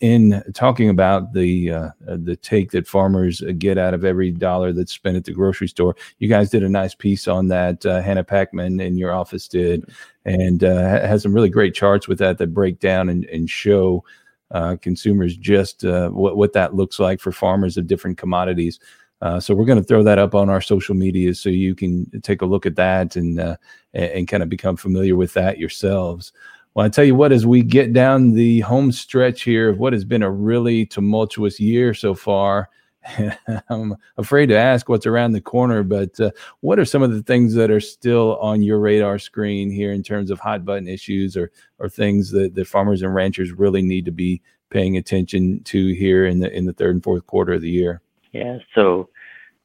[0.00, 4.92] in talking about the uh, the take that farmers get out of every dollar that's
[4.92, 5.96] spent at the grocery store.
[6.18, 7.84] You guys did a nice piece on that.
[7.84, 9.90] Uh, Hannah Packman in your office did,
[10.24, 14.04] and uh, has some really great charts with that that break down and, and show
[14.52, 18.78] uh, consumers just uh, what what that looks like for farmers of different commodities.
[19.40, 22.40] so we're going to throw that up on our social media so you can take
[22.40, 23.58] a look at that and,
[23.94, 26.32] and kind of become familiar with that yourselves.
[26.78, 29.92] Well, I tell you what, as we get down the home stretch here of what
[29.92, 32.70] has been a really tumultuous year so far,
[33.68, 37.24] I'm afraid to ask what's around the corner, but uh, what are some of the
[37.24, 41.36] things that are still on your radar screen here in terms of hot button issues
[41.36, 45.92] or or things that, that farmers and ranchers really need to be paying attention to
[45.94, 48.02] here in the in the third and fourth quarter of the year?
[48.30, 49.08] Yeah, so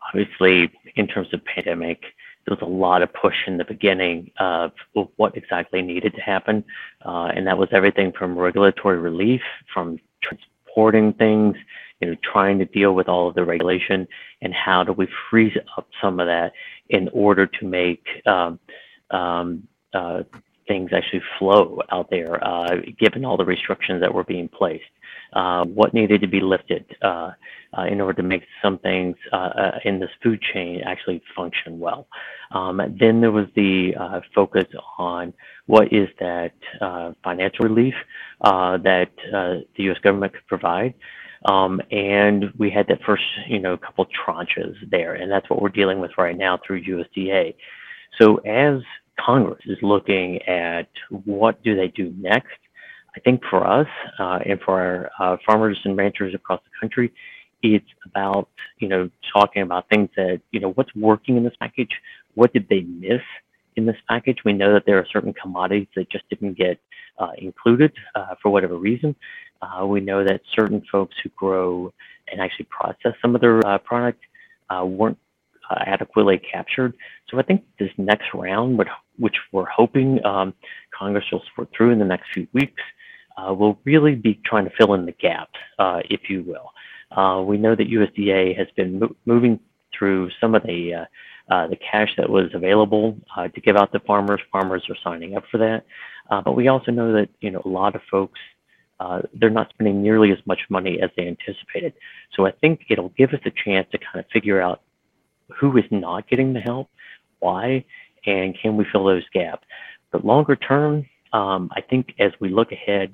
[0.08, 2.06] obviously in terms of pandemic,
[2.46, 4.72] there was a lot of push in the beginning of
[5.16, 6.64] what exactly needed to happen.
[7.06, 9.42] Uh, and that was everything from regulatory relief,
[9.74, 11.56] from transporting things,
[12.02, 14.08] you know, trying to deal with all of the regulation,
[14.42, 16.52] and how do we freeze up some of that
[16.90, 18.60] in order to make um,
[19.12, 20.24] um, uh,
[20.68, 24.84] things actually flow out there, uh, given all the restrictions that were being placed.
[25.34, 26.86] Uh, what needed to be lifted
[27.76, 31.22] uh, uh, in order to make some things uh, uh, in this food chain actually
[31.36, 32.08] function well.
[32.52, 34.66] Um, then there was the uh, focus
[34.98, 35.34] on
[35.66, 36.52] what is that
[37.24, 37.94] financial relief
[38.42, 39.98] that the U.S.
[40.04, 40.94] government could provide.
[41.46, 45.70] Um, and we had that first, you know, couple tranches there, and that's what we're
[45.70, 47.56] dealing with right now through USDA.
[48.20, 48.82] So as
[49.20, 52.54] Congress is looking at what do they do next,
[53.16, 53.88] I think for us
[54.20, 57.12] uh, and for our uh, farmers and ranchers across the country,
[57.64, 58.50] it's about
[58.80, 61.92] you know talking about things that you know what's working in this package,
[62.36, 63.22] what did they miss
[63.76, 64.38] in this package.
[64.46, 66.80] We know that there are certain commodities that just didn't get
[67.20, 69.16] uh, included uh, for whatever reason.
[69.62, 71.94] Uh, we know that certain folks who grow
[72.32, 74.22] and actually process some of their uh, product
[74.70, 75.18] uh, weren't
[75.70, 76.94] uh, adequately captured.
[77.30, 78.80] So I think this next round,
[79.18, 80.54] which we're hoping um,
[80.98, 82.82] Congress will sort through in the next few weeks,
[83.38, 86.72] will really be trying to fill in the gaps, if you will.
[87.46, 89.60] We know that USDA has been mo- moving
[89.98, 91.06] through some of the
[91.50, 94.42] uh, the cash that was available uh, to give out to farmers.
[94.52, 95.86] Farmers are signing up for that.
[96.30, 98.40] Uh, but we also know that you know a lot of folks
[99.00, 101.94] uh, they're not spending nearly as much money as they anticipated.
[102.36, 104.82] So I think it'll give us a chance to kind of figure out
[105.60, 106.90] who is not getting the help,
[107.40, 107.84] why,
[108.26, 109.66] and can we fill those gaps.
[110.12, 113.14] But longer term, um, I think as we look ahead,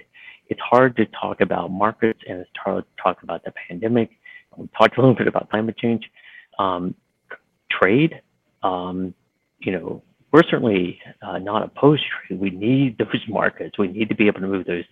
[0.49, 4.09] it's hard to talk about markets and it's hard to talk about the pandemic.
[4.57, 6.09] We talked a little bit about climate change.
[6.57, 6.95] Um,
[7.71, 8.21] trade.
[8.63, 9.13] Um,
[9.59, 12.39] you know, we're certainly uh, not opposed to trade.
[12.39, 13.77] We need those markets.
[13.77, 14.83] We need to be able to move those.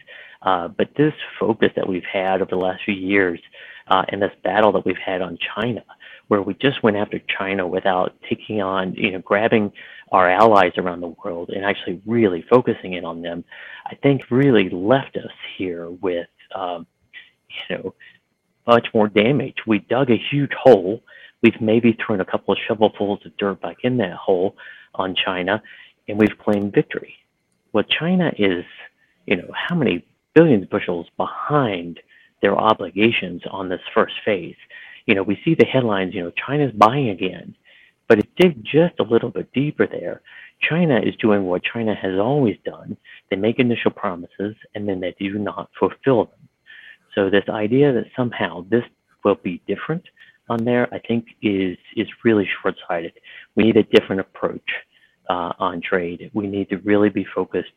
[0.42, 3.40] Uh, but this focus that we've had over the last few years
[3.88, 5.84] uh, and this battle that we've had on China,
[6.28, 9.72] where we just went after China without taking on, you know, grabbing
[10.12, 13.44] our allies around the world and actually really focusing in on them,
[13.86, 16.86] I think really left us here with, um,
[17.70, 17.96] you know,
[18.66, 19.56] much more damage.
[19.66, 21.02] We dug a huge hole
[21.42, 24.56] We've maybe thrown a couple of shovelfuls of dirt back in that hole
[24.96, 25.62] on China,
[26.08, 27.14] and we've claimed victory.
[27.74, 28.66] Well, China is,
[29.26, 32.00] you know, how many billions of bushels behind
[32.42, 34.56] their obligations on this first phase?
[35.08, 37.56] You know, we see the headlines, you know, China's buying again.
[38.08, 40.22] But if dig just a little bit deeper there,
[40.62, 42.96] China is doing what China has always done.
[43.30, 46.50] They make initial promises and then they do not fulfill them.
[47.16, 48.84] So this idea that somehow this
[49.24, 50.04] will be different
[50.50, 53.14] on there, I think is is really short-sighted.
[53.56, 54.70] We need a different approach
[55.30, 56.32] uh, on trade.
[56.34, 57.74] We need to really be focused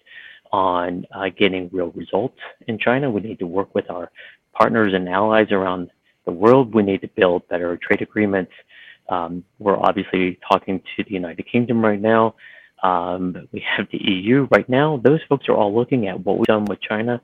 [0.53, 2.39] on uh, getting real results
[2.69, 3.11] in China.
[3.11, 4.11] We need to work with our
[4.53, 5.91] partners and allies around
[6.31, 6.75] the world.
[6.75, 8.53] We need to build better trade agreements.
[9.09, 12.35] Um, we're obviously talking to the United Kingdom right now.
[12.83, 15.01] Um, we have the EU right now.
[15.05, 17.21] Those folks are all looking at what we've done with China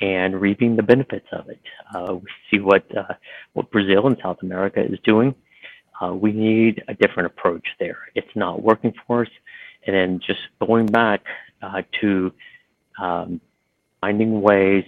[0.00, 1.60] and reaping the benefits of it.
[1.94, 3.14] Uh, we see what uh,
[3.52, 5.34] what Brazil and South America is doing.
[6.00, 7.98] Uh, we need a different approach there.
[8.14, 9.28] It's not working for us,
[9.86, 11.20] and then just going back
[11.62, 12.32] uh, to
[13.00, 13.40] um,
[14.00, 14.84] finding ways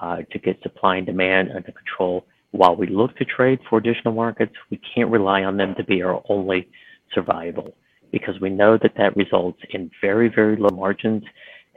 [0.00, 2.26] uh, to get supply and demand under control.
[2.54, 6.02] While we look to trade for additional markets, we can't rely on them to be
[6.02, 6.68] our only
[7.12, 7.74] survival
[8.12, 11.24] because we know that that results in very, very low margins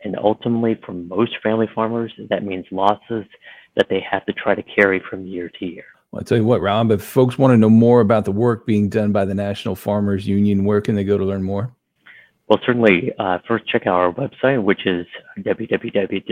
[0.03, 3.25] and ultimately, for most family farmers, that means losses
[3.75, 5.85] that they have to try to carry from year to year.
[6.11, 8.67] Well, I'll tell you what, Rob, if folks want to know more about the work
[8.67, 11.73] being done by the National Farmers Union, where can they go to learn more?
[12.47, 15.05] Well, certainly, uh, first check out our website, which is
[15.39, 16.23] www.nfu.org,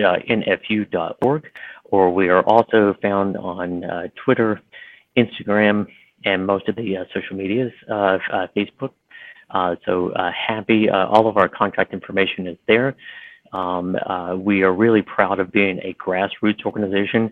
[1.86, 4.62] or we are also found on uh, Twitter,
[5.18, 5.88] Instagram,
[6.26, 8.92] and most of the uh, social medias, uh, uh, Facebook.
[9.86, 12.96] So happy, all of our contact information is there.
[13.54, 13.96] Um,
[14.44, 17.32] we are really proud of being a grassroots organization.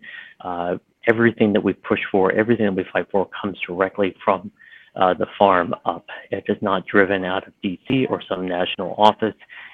[1.06, 4.52] Everything that we push for, everything that we fight for, comes directly from
[4.96, 6.06] uh, the farm up.
[6.32, 9.34] It is not driven out of DC or some national office.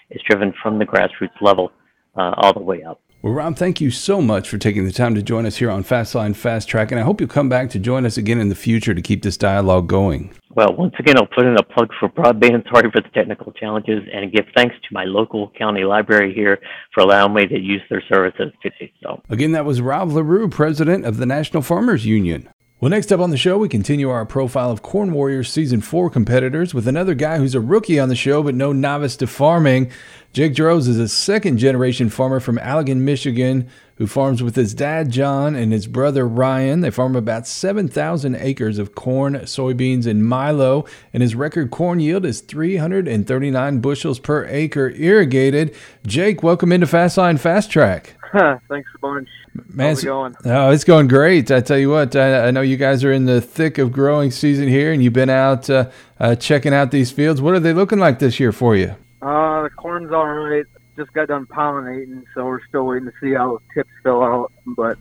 [0.09, 1.71] It's driven from the grassroots level
[2.15, 3.01] uh, all the way up.
[3.21, 5.83] Well, Rob, thank you so much for taking the time to join us here on
[5.83, 8.55] Fastline Fast Track, and I hope you'll come back to join us again in the
[8.55, 10.33] future to keep this dialogue going.
[10.55, 12.63] Well, once again, I'll put in a plug for broadband.
[12.73, 16.59] Sorry for the technical challenges, and give thanks to my local county library here
[16.93, 18.89] for allowing me to use their services today.
[19.03, 22.47] So, again, that was Rob Larew, president of the National Farmers Union.
[22.81, 26.09] Well, next up on the show, we continue our profile of Corn Warriors Season 4
[26.09, 29.91] competitors with another guy who's a rookie on the show, but no novice to farming.
[30.31, 35.11] Jake Droz is a second generation farmer from Allegan, Michigan, who farms with his dad,
[35.11, 36.79] John, and his brother, Ryan.
[36.79, 42.25] They farm about 7,000 acres of corn, soybeans, and milo, and his record corn yield
[42.25, 45.75] is 339 bushels per acre irrigated.
[46.07, 48.15] Jake, welcome into Fastline Fast Track.
[48.69, 49.27] Thanks a bunch.
[49.73, 50.35] Man, How's it going?
[50.45, 51.49] Oh, it's going great.
[51.49, 54.29] I tell you what, I, I, know you guys are in the thick of growing
[54.29, 57.41] season here, and you've been out uh, uh, checking out these fields.
[57.41, 58.95] What are they looking like this year for you?
[59.21, 60.65] Uh, the corn's all right.
[60.95, 64.51] Just got done pollinating, so we're still waiting to see how the tips fill out.
[64.65, 64.99] But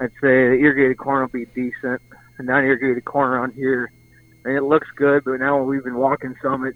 [0.00, 2.02] I'd say the irrigated corn will be decent.
[2.36, 3.92] The non-irrigated corn around here,
[4.44, 5.22] and it looks good.
[5.24, 6.74] But now we've been walking some, it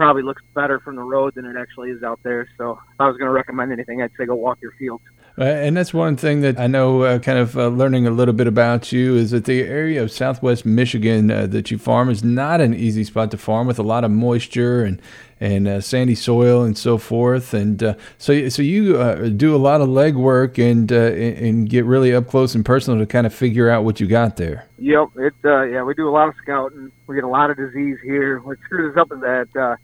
[0.00, 2.48] probably looks better from the road than it actually is out there.
[2.56, 5.04] So if I was going to recommend anything, I'd say go walk your fields.
[5.36, 8.32] Uh, and that's one thing that I know, uh, kind of uh, learning a little
[8.32, 12.24] bit about you, is that the area of Southwest Michigan uh, that you farm is
[12.24, 15.02] not an easy spot to farm with a lot of moisture and
[15.38, 17.52] and uh, sandy soil and so forth.
[17.52, 22.26] And uh, so, so you do a lot of legwork and and get really up
[22.26, 24.66] close and personal to kind of figure out what you got there.
[24.78, 26.90] Yep, it yeah, we do a lot of scouting.
[27.06, 28.40] We get a lot of disease here.
[28.40, 29.78] What screws us up is that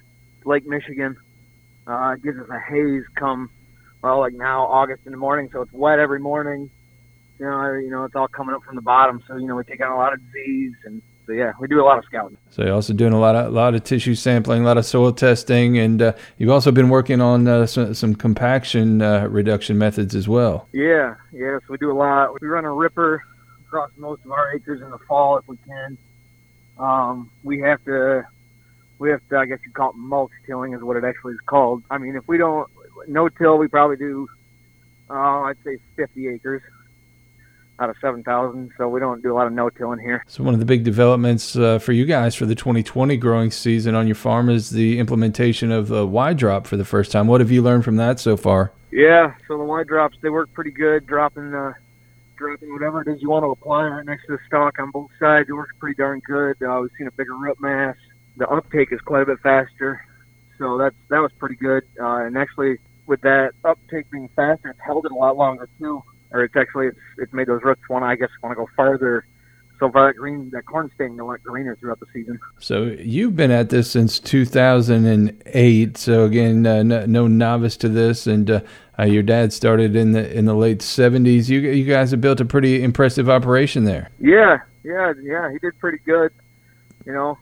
[0.47, 1.17] Lake Michigan
[1.87, 3.51] uh, gives us a haze come
[4.03, 6.71] well, like now August in the morning, so it's wet every morning.
[7.41, 9.65] You know, you know, it's all coming up from the bottom, so you know we
[9.65, 12.39] take on a lot of disease, and so yeah, we do a lot of scouting.
[12.51, 14.87] So you're also doing a lot of a lot of tissue sampling, a lot of
[14.87, 19.77] soil testing, and uh, you've also been working on uh, some, some, compaction uh, reduction
[19.77, 20.69] methods as well.
[20.73, 21.59] Yeah, yeah.
[21.67, 22.41] So we do a lot.
[22.41, 23.25] We run a ripper
[23.67, 25.99] across most of our acres in the fall if we can.
[26.79, 28.25] Um, we have to
[28.99, 31.41] we have to, I guess you call it mulch tilling is what it actually is
[31.47, 31.83] called.
[31.91, 32.69] I mean, if we don't,
[33.09, 34.29] no till, we probably do,
[35.11, 36.63] uh, I'd say 50 acres
[37.79, 38.73] out of 7,000.
[38.77, 40.25] So we don't do a lot of no tilling here.
[40.29, 43.95] So one of the big developments uh, for you guys for the 2020 growing season
[43.95, 47.27] on your farm is the implementation of a Y drop for the first time.
[47.27, 48.73] What have you learned from that so far?
[48.91, 51.75] Yeah, so the Y drops they work pretty good, dropping uh,
[52.37, 55.11] dropping whatever it is you want to apply right next to the stalk on both
[55.19, 55.49] sides.
[55.49, 56.63] It works pretty darn good.
[56.63, 57.97] Uh, we've seen a bigger root mass
[58.37, 60.05] the uptake is quite a bit faster.
[60.59, 61.85] So that's that was pretty good.
[62.01, 66.03] Uh, and actually, with that uptake being faster, it's held it a lot longer too.
[66.33, 69.27] Or it's actually it's it's made those roots want I guess want to go farther.
[69.79, 72.39] So that green that corn staying a lot greener throughout the season.
[72.59, 75.99] So you've been at this since 2008.
[75.99, 78.61] So again, uh, no, no, novice to this, and uh,
[78.99, 81.51] uh, your dad started in the in the late 70s.
[81.51, 84.09] You you guys have built a pretty impressive operation there.
[84.19, 85.53] Yeah, yeah, yeah.
[85.53, 86.33] He did pretty good.
[87.05, 87.39] You know.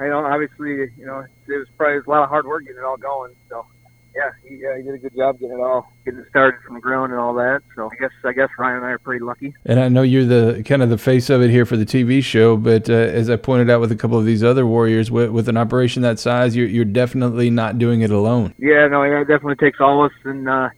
[0.00, 2.84] I know obviously, you know, it was probably a lot of hard work getting it
[2.84, 3.34] all going.
[3.48, 3.66] So
[4.14, 6.74] yeah, he, uh, he did a good job getting it all getting it started from
[6.74, 7.62] the ground and all that.
[7.74, 9.54] So I guess I guess Ryan and I are pretty lucky.
[9.64, 12.22] And I know you're the kind of the face of it here for the TV
[12.22, 15.30] show, but uh, as I pointed out with a couple of these other warriors, with,
[15.30, 18.54] with an operation that size, you're you're definitely not doing it alone.
[18.58, 20.70] Yeah, no, yeah, it definitely takes all of us, and uh,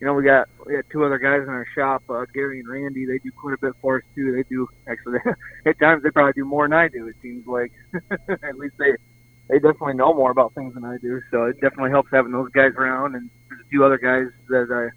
[0.00, 2.68] you know, we got we had two other guys in our shop, uh, Gary and
[2.68, 3.06] Randy.
[3.06, 4.34] They do quite a bit for us too.
[4.34, 5.18] They do actually
[5.66, 7.06] at times they probably do more than I do.
[7.06, 7.72] It seems like
[8.28, 8.92] at least they
[9.48, 11.20] they definitely know more about things than I do.
[11.30, 13.14] So it definitely helps having those guys around.
[13.14, 14.90] And there's a few other guys that I,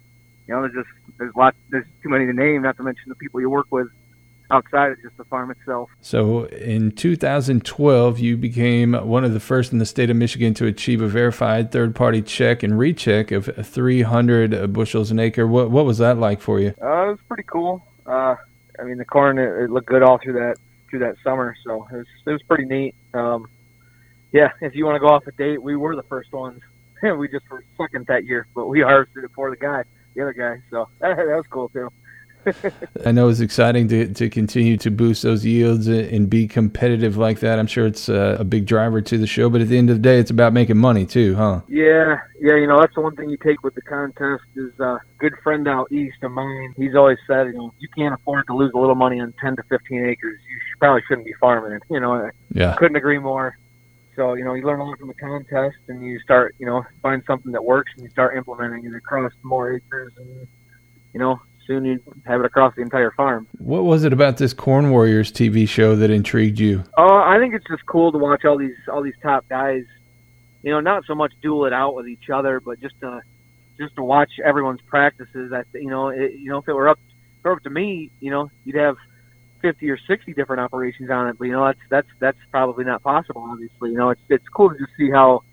[0.48, 2.62] you know, there's just there's lots there's too many to name.
[2.62, 3.88] Not to mention the people you work with
[4.50, 5.90] outside of just the farm itself.
[6.00, 10.66] So in 2012, you became one of the first in the state of Michigan to
[10.66, 15.46] achieve a verified third party check and recheck of 300 bushels an acre.
[15.46, 16.74] What, what was that like for you?
[16.80, 17.86] Uh, it was pretty cool.
[18.06, 18.36] Uh,
[18.78, 20.56] I mean, the corn, it, it, looked good all through that
[20.88, 22.94] through that summer, so it was, it was pretty neat.
[23.14, 23.48] Um,
[24.32, 26.60] yeah, if you want to go off a date, we were the first ones.
[27.02, 29.84] we just were second that year, but we harvested it for the guy,
[30.14, 30.58] the other guy.
[30.70, 31.90] So that, that was cool too.
[33.06, 37.40] I know it's exciting to, to continue to boost those yields and be competitive like
[37.40, 37.58] that.
[37.58, 39.96] I'm sure it's a, a, big driver to the show, but at the end of
[39.96, 41.60] the day, it's about making money too, huh?
[41.68, 42.56] Yeah, yeah.
[42.56, 45.34] You know, that's the one thing you take with the contest is a uh, good
[45.42, 46.74] friend out east of mine.
[46.76, 49.56] He's always said, you know, you can't afford to lose a little money on 10
[49.56, 50.38] to 15 acres.
[50.48, 51.82] You probably shouldn't be farming it.
[51.90, 52.74] You know, yeah.
[52.76, 53.56] couldn't agree more.
[54.16, 56.84] So, you know, you learn a lot from the contest and you start, you know,
[57.02, 60.46] find something that works and you start implementing it across more acres and,
[61.12, 61.40] you know,
[61.70, 63.46] soon you have it across the entire farm.
[63.58, 66.82] What was it about this Corn Warriors TV show that intrigued you?
[66.98, 69.84] Oh, uh, I think it's just cool to watch all these all these top guys.
[70.62, 73.22] You know, not so much duel it out with each other, but just to
[73.78, 75.52] just to watch everyone's practices.
[75.52, 76.98] That you know, it, you know, if it were up,
[77.38, 78.96] if it were up to me, you know, you'd have
[79.60, 81.38] fifty or sixty different operations on it.
[81.38, 83.46] But you know, that's that's that's probably not possible.
[83.48, 85.44] Obviously, you know, it's it's cool to just see how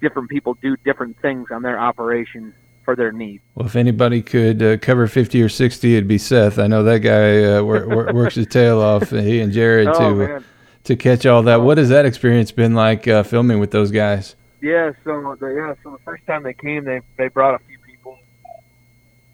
[0.00, 2.52] different people do different things on their operation
[2.86, 3.42] for their needs.
[3.54, 6.58] Well, if anybody could uh, cover 50 or 60, it'd be Seth.
[6.58, 7.62] I know that guy uh,
[8.14, 10.44] works his tail off, he and Jared, oh, to,
[10.84, 11.60] to catch all that.
[11.60, 14.36] What has that experience been like uh, filming with those guys?
[14.62, 17.78] Yeah, so the, yeah, so the first time they came, they they brought a few
[17.80, 18.18] people.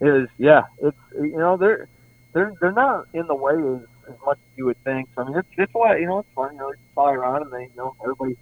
[0.00, 1.88] It was yeah, it's you know they're
[2.32, 5.10] they're they're not in the way as, as much as you would think.
[5.14, 6.54] So I mean, it's it's what you know it's fun.
[6.54, 8.36] You know, you fly around and they you know everybody,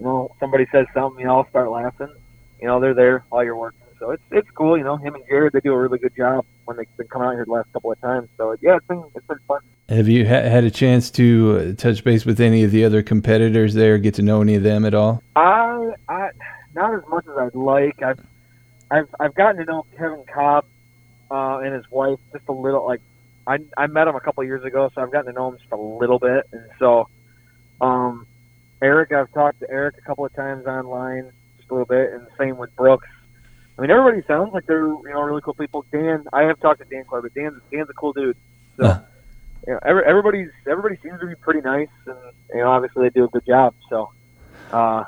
[0.00, 2.12] you know, somebody says something, you all start laughing.
[2.60, 4.76] You know, they're there while you're working so it's it's cool.
[4.76, 7.28] You know, him and Jared they do a really good job when they've been coming
[7.28, 8.28] out here the last couple of times.
[8.36, 9.60] So yeah, it's been it's been fun.
[9.88, 13.02] Have you ha- had a chance to uh, touch base with any of the other
[13.02, 13.98] competitors there?
[13.98, 15.22] Get to know any of them at all?
[15.36, 16.30] I I
[16.74, 18.02] not as much as I'd like.
[18.02, 18.20] I've
[18.90, 20.64] I've I've gotten to know Kevin Cobb
[21.30, 22.84] uh, and his wife just a little.
[22.84, 23.02] Like
[23.46, 25.70] I I met him a couple years ago, so I've gotten to know him just
[25.70, 27.08] a little bit, and so
[27.80, 28.26] um,
[28.82, 32.26] Eric, I've talked to Eric a couple of times online, just a little bit, and
[32.36, 33.06] same with Brooks.
[33.78, 35.84] I mean, everybody sounds like they're you know really cool people.
[35.92, 37.34] Dan, I have talked to Dan quite a bit.
[37.34, 38.36] Dan's Dan's a cool dude.
[38.76, 38.84] So.
[38.84, 39.02] Uh.
[39.64, 42.16] You know, every, everybody's everybody seems to be pretty nice, and
[42.50, 43.74] you know, obviously they do a good job.
[43.88, 44.10] So,
[44.72, 45.04] uh,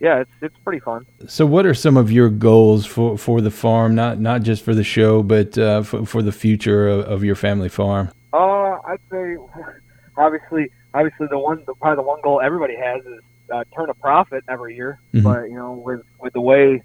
[0.00, 1.06] yeah, it's it's pretty fun.
[1.26, 3.94] So, what are some of your goals for, for the farm?
[3.94, 7.36] Not not just for the show, but uh, for, for the future of, of, your
[7.36, 8.10] family farm.
[8.34, 9.36] Uh, I'd say
[10.18, 13.94] obviously, obviously the one, the, probably the one goal everybody has is uh, turn a
[13.94, 15.00] profit every year.
[15.14, 15.24] Mm-hmm.
[15.24, 16.82] But you know, with with the way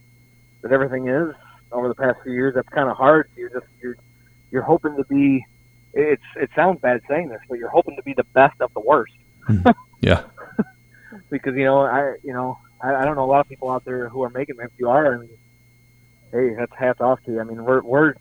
[0.61, 1.33] that everything is
[1.71, 3.29] over the past few years, that's kind of hard.
[3.35, 3.97] You're just you're
[4.51, 5.45] you're hoping to be.
[5.93, 8.79] It's it sounds bad saying this, but you're hoping to be the best of the
[8.79, 9.13] worst.
[9.47, 9.69] Mm-hmm.
[10.03, 10.23] Yeah.
[11.29, 13.85] because you know I you know I, I don't know a lot of people out
[13.85, 14.65] there who are making them.
[14.65, 15.29] If you are, I mean,
[16.31, 17.39] hey, that's hats off to you.
[17.39, 18.15] I mean, we're we're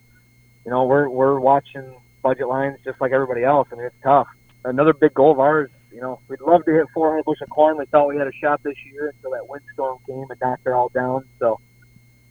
[0.64, 3.68] you know we're we're watching budget lines just like everybody else.
[3.72, 4.28] I mean, it's tough.
[4.64, 7.78] Another big goal of ours, you know, we'd love to hit 400 bushel corn.
[7.78, 10.72] We thought we had a shot this year until that windstorm came and knocked it
[10.72, 11.24] all down.
[11.38, 11.58] So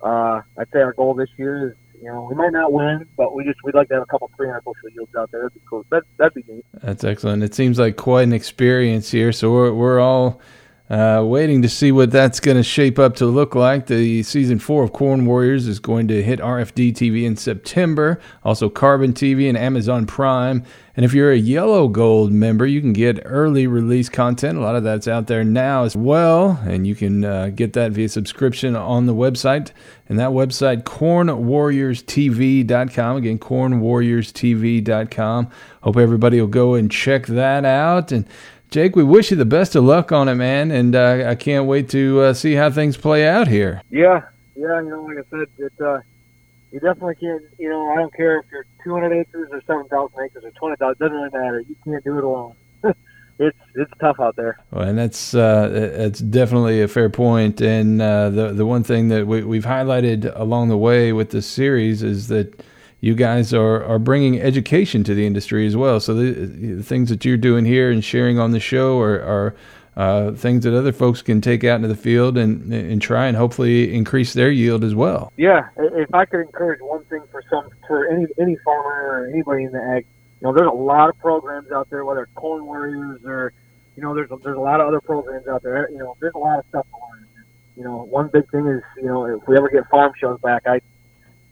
[0.01, 3.35] uh, I'd say our goal this year is you know, we might not win, but
[3.35, 5.41] we just we'd like to have a couple 300 bushel yields out there.
[5.41, 5.85] That'd be cool.
[5.91, 6.65] That that'd be neat.
[6.73, 7.43] That's excellent.
[7.43, 9.31] It seems like quite an experience here.
[9.31, 10.39] So we're we're all
[10.89, 13.85] uh, waiting to see what that's going to shape up to look like.
[13.85, 18.69] The season four of Corn Warriors is going to hit RFD TV in September, also
[18.69, 20.63] Carbon TV and Amazon Prime.
[20.95, 24.57] And if you're a Yellow Gold member, you can get early release content.
[24.57, 26.59] A lot of that's out there now as well.
[26.65, 29.71] And you can uh, get that via subscription on the website.
[30.09, 33.15] And that website, cornwarriorstv.com.
[33.15, 35.49] Again, cornwarriorstv.com.
[35.81, 38.11] Hope everybody will go and check that out.
[38.11, 38.27] And
[38.69, 41.65] Jake, we wish you the best of luck on it, man, and uh, I can't
[41.65, 43.81] wait to uh, see how things play out here.
[43.89, 44.21] Yeah,
[44.55, 46.01] yeah, you know, like I said, it, uh,
[46.71, 47.41] you definitely can't.
[47.57, 50.91] You know, I don't care if you're 200 acres or 7,000 acres or 20,000.
[50.91, 51.59] It doesn't really matter.
[51.61, 52.55] You can't do it alone.
[53.39, 54.59] it's it's tough out there.
[54.69, 57.61] Well, and that's uh, that's definitely a fair point.
[57.61, 61.47] And uh, the the one thing that we, we've highlighted along the way with this
[61.47, 62.61] series is that
[63.01, 65.99] you guys are, are bringing education to the industry as well.
[65.99, 69.55] So the, the things that you're doing here and sharing on the show are, are
[69.95, 73.35] uh, things that other folks can take out into the field and and try and
[73.35, 75.31] hopefully increase their yield as well.
[75.35, 79.65] Yeah, if I could encourage one thing for some for any any farmer or anybody
[79.65, 80.05] in the ag,
[80.39, 83.51] you know, there's a lot of programs out there, whether it's Corn Warriors or
[83.97, 85.89] you know, there's a, there's a lot of other programs out there.
[85.91, 87.27] You know, there's a lot of stuff to learn.
[87.75, 90.63] You know, one big thing is you know if we ever get farm shows back,
[90.65, 90.79] I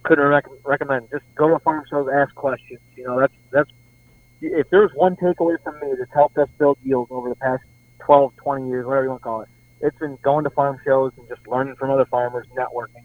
[0.08, 1.10] couldn't rec- recommend.
[1.12, 2.80] Just go to farm shows, ask questions.
[2.96, 3.70] You know, that's that's
[4.42, 7.64] if there's one takeaway from me that's helped us build yields over the past
[8.00, 9.50] 12, 20 years, whatever you want to call it,
[9.82, 13.04] it's been going to farm shows and just learning from other farmers, networking.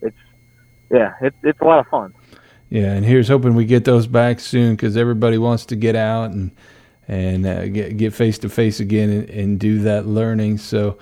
[0.00, 0.16] It's
[0.90, 2.14] yeah, it's it's a lot of fun.
[2.70, 6.30] Yeah, and here's hoping we get those back soon because everybody wants to get out
[6.30, 6.50] and
[7.06, 10.58] and uh, get get face to face again and, and do that learning.
[10.58, 10.98] So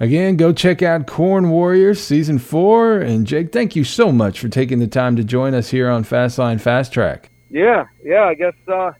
[0.00, 3.00] Again, go check out Corn Warriors Season 4.
[3.00, 6.04] And Jake, thank you so much for taking the time to join us here on
[6.04, 7.30] Fastline Fast Track.
[7.48, 8.90] Yeah, yeah, I guess uh,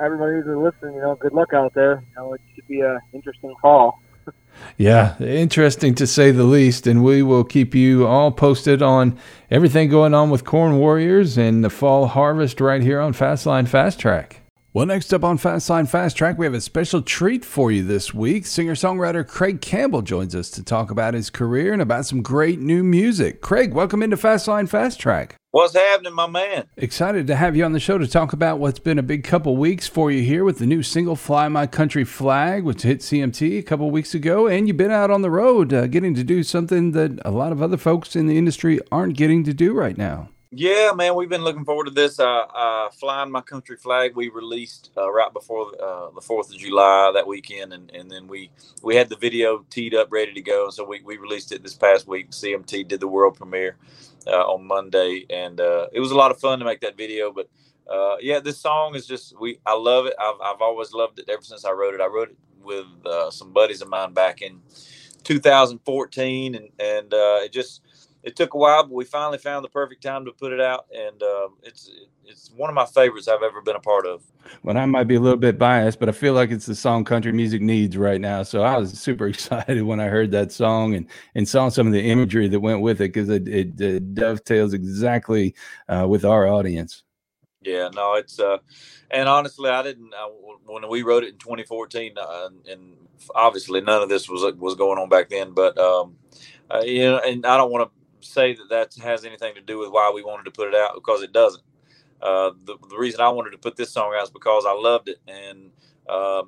[0.00, 2.04] everybody who's listening, you know, good luck out there.
[2.10, 4.00] You know, it should be an interesting fall.
[4.76, 6.86] yeah, interesting to say the least.
[6.86, 9.18] And we will keep you all posted on
[9.50, 13.98] everything going on with Corn Warriors and the fall harvest right here on Fastline Fast
[13.98, 14.41] Track.
[14.74, 17.84] Well, next up on Fast Line Fast Track, we have a special treat for you
[17.84, 18.46] this week.
[18.46, 22.58] Singer songwriter Craig Campbell joins us to talk about his career and about some great
[22.58, 23.42] new music.
[23.42, 25.36] Craig, welcome into Fast Line Fast Track.
[25.50, 26.68] What's happening, my man?
[26.78, 29.58] Excited to have you on the show to talk about what's been a big couple
[29.58, 33.58] weeks for you here with the new single "Fly My Country Flag," which hit CMT
[33.58, 36.42] a couple weeks ago, and you've been out on the road, uh, getting to do
[36.42, 39.98] something that a lot of other folks in the industry aren't getting to do right
[39.98, 40.30] now.
[40.52, 42.20] Yeah, man, we've been looking forward to this.
[42.20, 46.58] Uh, uh, flying my country flag, we released uh, right before uh, the Fourth of
[46.58, 48.50] July that weekend, and, and then we
[48.82, 50.70] we had the video teed up, ready to go.
[50.70, 52.32] So we, we released it this past week.
[52.32, 53.76] CMT did the world premiere
[54.26, 57.32] uh, on Monday, and uh, it was a lot of fun to make that video.
[57.32, 57.50] But
[58.22, 60.14] yeah, this song is just we I love it.
[60.20, 62.02] I've I've always loved it ever since I wrote it.
[62.02, 62.86] I wrote it with
[63.32, 64.62] some buddies of mine back in
[65.24, 67.81] 2014, and and it just
[68.22, 70.86] it took a while, but we finally found the perfect time to put it out,
[70.94, 71.90] and uh, it's
[72.24, 74.22] it's one of my favorites I've ever been a part of.
[74.62, 77.04] Well, I might be a little bit biased, but I feel like it's the song
[77.04, 78.44] country music needs right now.
[78.44, 81.92] So I was super excited when I heard that song and and saw some of
[81.92, 85.54] the imagery that went with it because it, it, it, dovetails exactly
[85.88, 87.02] uh, with our audience.
[87.62, 88.58] Yeah, no, it's uh,
[89.10, 90.30] and honestly, I didn't I,
[90.66, 92.96] when we wrote it in 2014, uh, and
[93.34, 96.16] obviously none of this was was going on back then, but um,
[96.70, 99.78] uh, you know, and I don't want to say that that has anything to do
[99.80, 101.58] with why we wanted to put it out because it doesn't.
[102.22, 105.10] uh, the, the reason I wanted to put this song out is because I loved
[105.10, 105.20] it.
[105.28, 105.72] And
[106.08, 106.44] uh,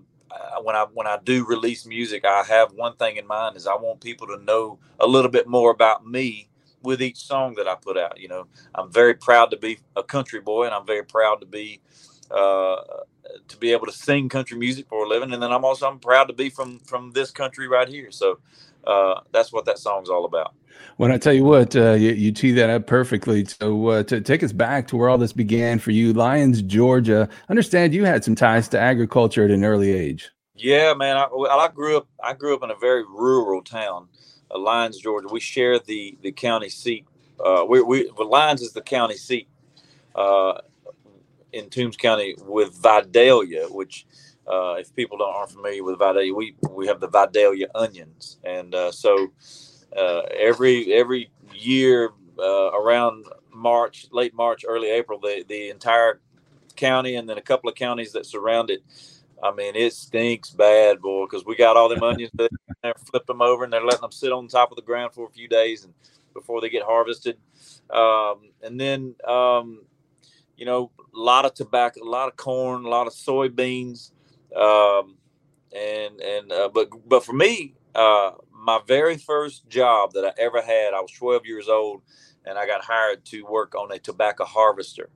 [0.63, 3.77] when I when I do release music, I have one thing in mind is I
[3.77, 6.51] want people to know a little bit more about me
[6.83, 8.21] with each song that I put out.
[8.21, 11.47] You know, I'm very proud to be a country boy, and I'm very proud to
[11.47, 11.83] be
[12.33, 12.77] uh,
[13.49, 15.35] to be able to sing country music for a living.
[15.35, 18.13] And then I'm also I'm proud to be from from this country right here.
[18.13, 18.41] So
[18.87, 20.55] uh, that's what that song's all about.
[20.97, 23.45] When I tell you what, uh, you, you tee that up perfectly.
[23.45, 27.29] So uh, to take us back to where all this began for you, Lyons, Georgia.
[27.49, 30.31] Understand you had some ties to agriculture at an early age.
[30.55, 31.17] Yeah, man.
[31.17, 32.09] I, I grew up.
[32.23, 34.09] I grew up in a very rural town,
[34.51, 35.27] uh, Lyons, Georgia.
[35.31, 37.07] We share the the county seat.
[37.45, 39.49] Uh, we, we well, Lyons is the county seat
[40.15, 40.61] uh,
[41.53, 44.07] in Toombs County with Vidalia, which
[44.47, 48.75] uh, if people don't aren't familiar with Vidalia, we we have the Vidalia onions, and
[48.75, 49.33] uh, so
[49.97, 56.21] uh, every every year uh, around March, late March, early April, the the entire
[56.77, 58.83] county and then a couple of counties that surround it.
[59.43, 62.33] I mean, it stinks bad, boy, because we got all them onions.
[62.83, 65.27] They flip them over and they're letting them sit on top of the ground for
[65.27, 65.95] a few days and
[66.35, 67.39] before they get harvested.
[67.89, 69.87] Um, and then, um,
[70.55, 74.11] you know, a lot of tobacco, a lot of corn, a lot of soybeans,
[74.55, 75.17] um,
[75.75, 80.61] and and uh, but but for me, uh, my very first job that I ever
[80.63, 82.03] had, I was 12 years old,
[82.45, 85.11] and I got hired to work on a tobacco harvester,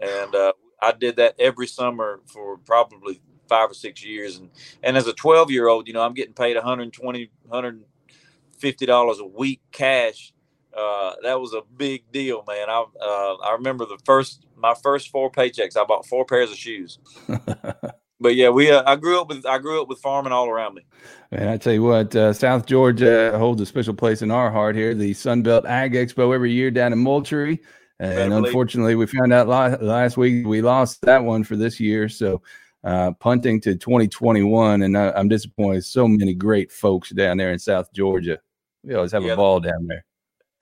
[0.00, 4.50] and uh, I did that every summer for probably five or six years, and
[4.82, 9.26] and as a 12 year old, you know, I'm getting paid 120, 150 dollars a
[9.26, 10.32] week cash.
[10.76, 12.68] Uh, that was a big deal, man.
[12.68, 15.76] I uh, I remember the first my first four paychecks.
[15.76, 16.98] I bought four pairs of shoes.
[18.24, 20.74] but yeah, we uh, I grew up with I grew up with farming all around
[20.74, 20.82] me.
[21.30, 24.74] And I tell you what, uh, South Georgia holds a special place in our heart
[24.74, 24.94] here.
[24.94, 27.60] The Sunbelt Ag Expo every year down in Moultrie,
[28.00, 29.46] and unfortunately, we found out
[29.82, 32.08] last week we lost that one for this year.
[32.08, 32.40] So
[32.82, 35.84] uh, punting to 2021, and I, am disappointed.
[35.84, 38.38] So many great folks down there in South Georgia.
[38.84, 40.06] We always have yeah, a ball down there.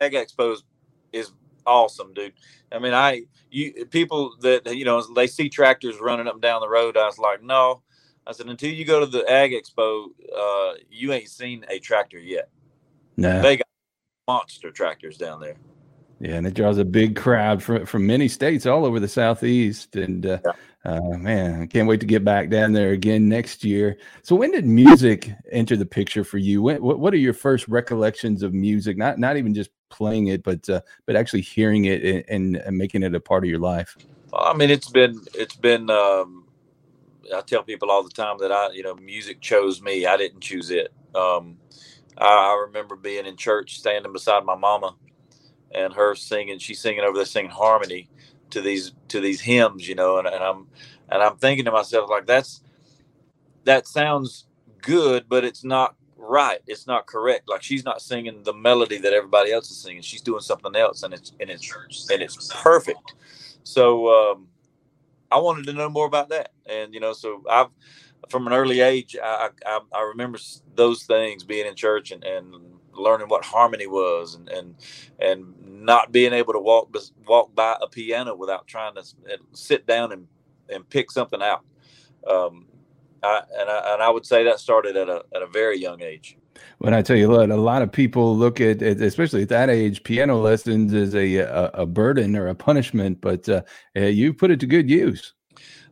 [0.01, 0.57] Ag Expo
[1.13, 1.31] is
[1.67, 2.33] awesome, dude.
[2.71, 6.61] I mean, I you people that you know they see tractors running up and down
[6.61, 6.97] the road.
[6.97, 7.83] I was like, no.
[8.27, 10.07] I said until you go to the Ag Expo,
[10.37, 12.49] uh, you ain't seen a tractor yet.
[13.17, 13.67] No, they got
[14.29, 15.57] monster tractors down there.
[16.21, 19.97] Yeah, and it draws a big crowd from from many states all over the southeast.
[19.97, 20.53] And uh, yeah.
[20.85, 23.99] Uh, man, I can't wait to get back down there again next year.
[24.23, 26.61] So, when did music enter the picture for you?
[26.63, 28.97] When, what What are your first recollections of music?
[28.97, 33.05] Not not even just playing it, but uh, but actually hearing it and, and, making
[33.05, 33.97] it a part of your life.
[34.33, 35.89] I mean, it's been it's been.
[35.89, 36.47] Um,
[37.33, 40.07] I tell people all the time that I, you know, music chose me.
[40.07, 40.93] I didn't choose it.
[41.15, 41.59] Um,
[42.19, 44.97] I, I remember being in church, standing beside my mama
[45.75, 48.09] and her singing she's singing over there singing harmony
[48.53, 50.69] to these to these hymns you know and, and i'm
[51.11, 52.63] and i'm thinking to myself like that's
[53.65, 54.47] that sounds
[54.83, 56.61] good but it's not right.
[56.67, 57.49] It's not correct.
[57.49, 60.03] Like she's not singing the melody that everybody else is singing.
[60.03, 61.75] She's doing something else and it's and it's
[62.11, 63.15] and it's perfect.
[63.65, 64.49] so um
[65.31, 66.53] i wanted to know more about that.
[66.67, 67.69] And you know so i've
[68.31, 70.39] from an early age i i, I remember
[70.77, 72.72] those things being in church and and
[73.03, 74.75] learning what harmony was and and
[75.19, 76.95] and not being able to walk
[77.27, 79.05] walk by a piano without trying to
[79.53, 80.27] sit down and
[80.69, 81.65] and pick something out.
[82.29, 82.67] Um,
[83.23, 86.03] I, and I and I would say that started at a at a very young
[86.03, 86.37] age.
[86.79, 90.03] When I tell you what, a lot of people look at, especially at that age,
[90.03, 93.21] piano lessons as a a, a burden or a punishment.
[93.21, 93.63] But uh,
[93.95, 95.35] you put it to good use.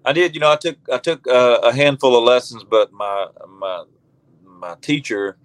[0.05, 0.35] I did.
[0.35, 3.85] You know, I took I took uh, a handful of lessons, but my my
[4.45, 5.39] my teacher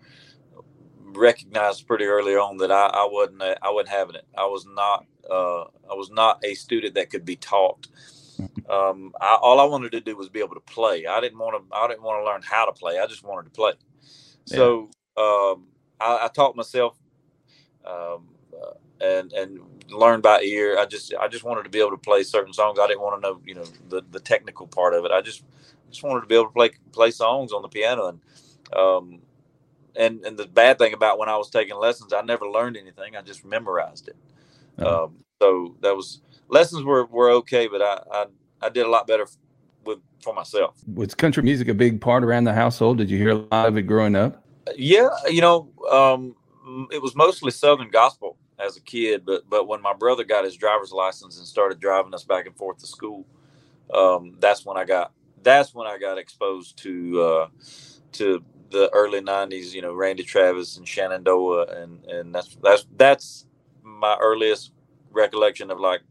[1.16, 4.26] recognized pretty early on that I, I wasn't I wasn't having it.
[4.38, 7.88] I was not uh, I was not a student that could be taught.
[8.70, 11.06] Um, I, all I wanted to do was be able to play.
[11.06, 13.00] I didn't want to I didn't want to learn how to play.
[13.00, 13.74] I just wanted to play.
[14.48, 14.58] Yeah.
[14.58, 15.68] So um,
[16.00, 16.98] I, I, taught myself
[17.86, 19.60] um, uh, and and
[19.90, 20.78] learn by ear.
[20.78, 22.80] I just I just wanted to be able to play certain songs.
[22.80, 25.12] I didn't want to know you know the the technical part of it.
[25.12, 25.44] I just
[25.90, 28.20] just wanted to be able to play play songs on the piano and
[28.78, 29.22] um,
[29.98, 33.16] and and the bad thing about when I was taking lessons, I never learned anything.
[33.16, 34.16] I just memorized it.
[34.80, 35.06] Oh.
[35.06, 38.26] Um, so that was lessons were, were okay, but I, I
[38.62, 39.28] I did a lot better
[39.86, 40.76] with for myself.
[40.94, 42.98] Was country music a big part around the household?
[42.98, 44.44] Did you hear a lot of it growing up?
[44.76, 46.36] Yeah, you know, um,
[46.92, 50.56] it was mostly Southern gospel as a kid, but but when my brother got his
[50.56, 53.26] driver's license and started driving us back and forth to school,
[53.94, 55.12] um, that's when I got
[55.44, 57.48] that's when I got exposed to uh,
[58.14, 59.74] to the early '90s.
[59.74, 63.46] You know, Randy Travis and Shenandoah, and and that's that's that's
[63.84, 64.72] my earliest
[65.12, 66.02] recollection of like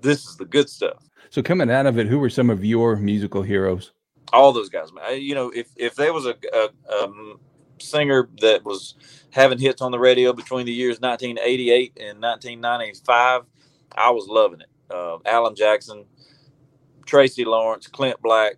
[0.00, 1.08] this is the good stuff.
[1.30, 3.92] So coming out of it, who were some of your musical heroes?
[4.32, 5.20] All those guys, man.
[5.20, 7.34] You know, if if there was a, a, a
[7.78, 8.94] singer that was
[9.30, 13.42] having hits on the radio between the years 1988 and 1995,
[13.92, 14.68] I was loving it.
[14.90, 16.04] Uh, Alan Jackson,
[17.04, 18.56] Tracy Lawrence, Clint Black,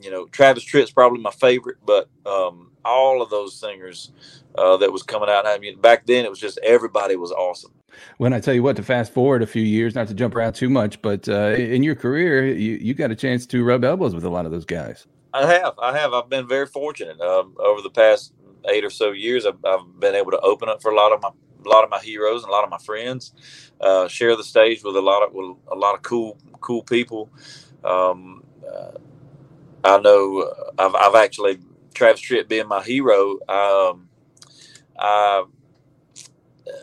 [0.00, 4.12] you know, Travis Tritt's probably my favorite, but um, all of those singers
[4.56, 5.46] uh, that was coming out.
[5.46, 7.72] I mean, back then it was just everybody was awesome.
[8.18, 10.54] When I tell you what, to fast forward a few years, not to jump around
[10.54, 14.14] too much, but uh, in your career, you, you got a chance to rub elbows
[14.14, 15.06] with a lot of those guys.
[15.32, 15.74] I have.
[15.80, 16.12] I have.
[16.12, 18.32] I've been very fortunate um, over the past
[18.68, 19.46] eight or so years.
[19.46, 21.30] I've, I've, been able to open up for a lot of my
[21.64, 23.32] a lot of my heroes and a lot of my friends.
[23.80, 27.30] Uh, share the stage with a lot of with a lot of cool cool people.
[27.82, 28.92] Um, uh,
[29.84, 31.58] I know I've, I've actually
[31.94, 33.32] Travis Tritt being my hero.
[33.48, 34.08] Um,
[34.98, 35.44] I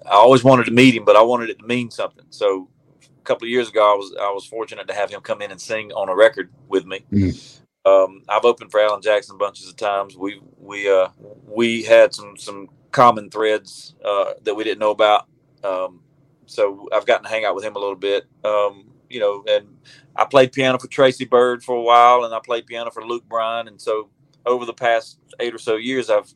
[0.05, 2.25] I always wanted to meet him, but I wanted it to mean something.
[2.29, 2.69] So
[3.03, 5.51] a couple of years ago, I was I was fortunate to have him come in
[5.51, 7.05] and sing on a record with me.
[7.11, 7.89] Mm-hmm.
[7.89, 10.15] Um, I've opened for Alan Jackson bunches of times.
[10.15, 11.09] We we uh,
[11.45, 15.27] we had some some common threads uh, that we didn't know about.
[15.63, 16.01] Um,
[16.45, 18.25] so I've gotten to hang out with him a little bit.
[18.43, 19.67] Um, you know, and
[20.15, 23.27] I played piano for Tracy Byrd for a while, and I played piano for Luke
[23.27, 23.67] Bryan.
[23.67, 24.09] And so
[24.45, 26.33] over the past eight or so years, I've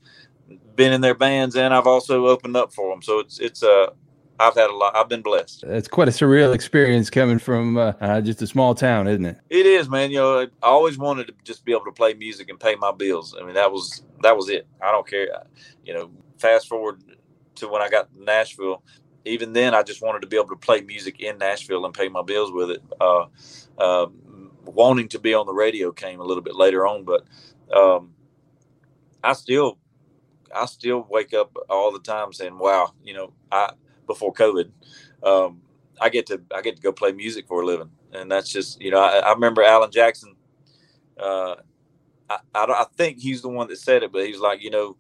[0.76, 3.02] been in their bands, and I've also opened up for them.
[3.02, 3.88] So it's it's a uh,
[4.40, 4.96] I've had a lot.
[4.96, 5.64] I've been blessed.
[5.64, 9.38] It's quite a surreal experience coming from uh, uh, just a small town, isn't it?
[9.50, 10.12] It is, man.
[10.12, 12.92] You know, I always wanted to just be able to play music and pay my
[12.92, 13.36] bills.
[13.40, 14.68] I mean, that was that was it.
[14.82, 15.28] I don't care.
[15.86, 17.02] You know, fast forward
[17.56, 18.84] to when I got to Nashville.
[19.26, 22.10] Even then, I just wanted to be able to play music in Nashville and pay
[22.10, 22.84] my bills with it.
[23.00, 23.26] Uh,
[23.78, 24.08] uh,
[24.66, 27.26] wanting to be on the radio came a little bit later on, but
[27.76, 28.12] um,
[29.24, 29.78] I still,
[30.56, 33.72] I still wake up all the time saying, "Wow, you know, I."
[34.06, 34.70] before COVID.
[35.24, 35.62] Um,
[36.00, 38.82] I get to I get to go play music for a living, and that's just
[38.82, 40.36] you know I, I remember Alan Jackson.
[41.18, 41.56] Uh,
[42.30, 44.98] I, I, I think he's the one that said it, but he's like you know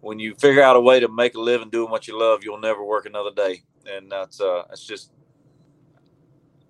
[0.00, 2.60] when you figure out a way to make a living doing what you love, you'll
[2.60, 5.12] never work another day, and that's uh it's just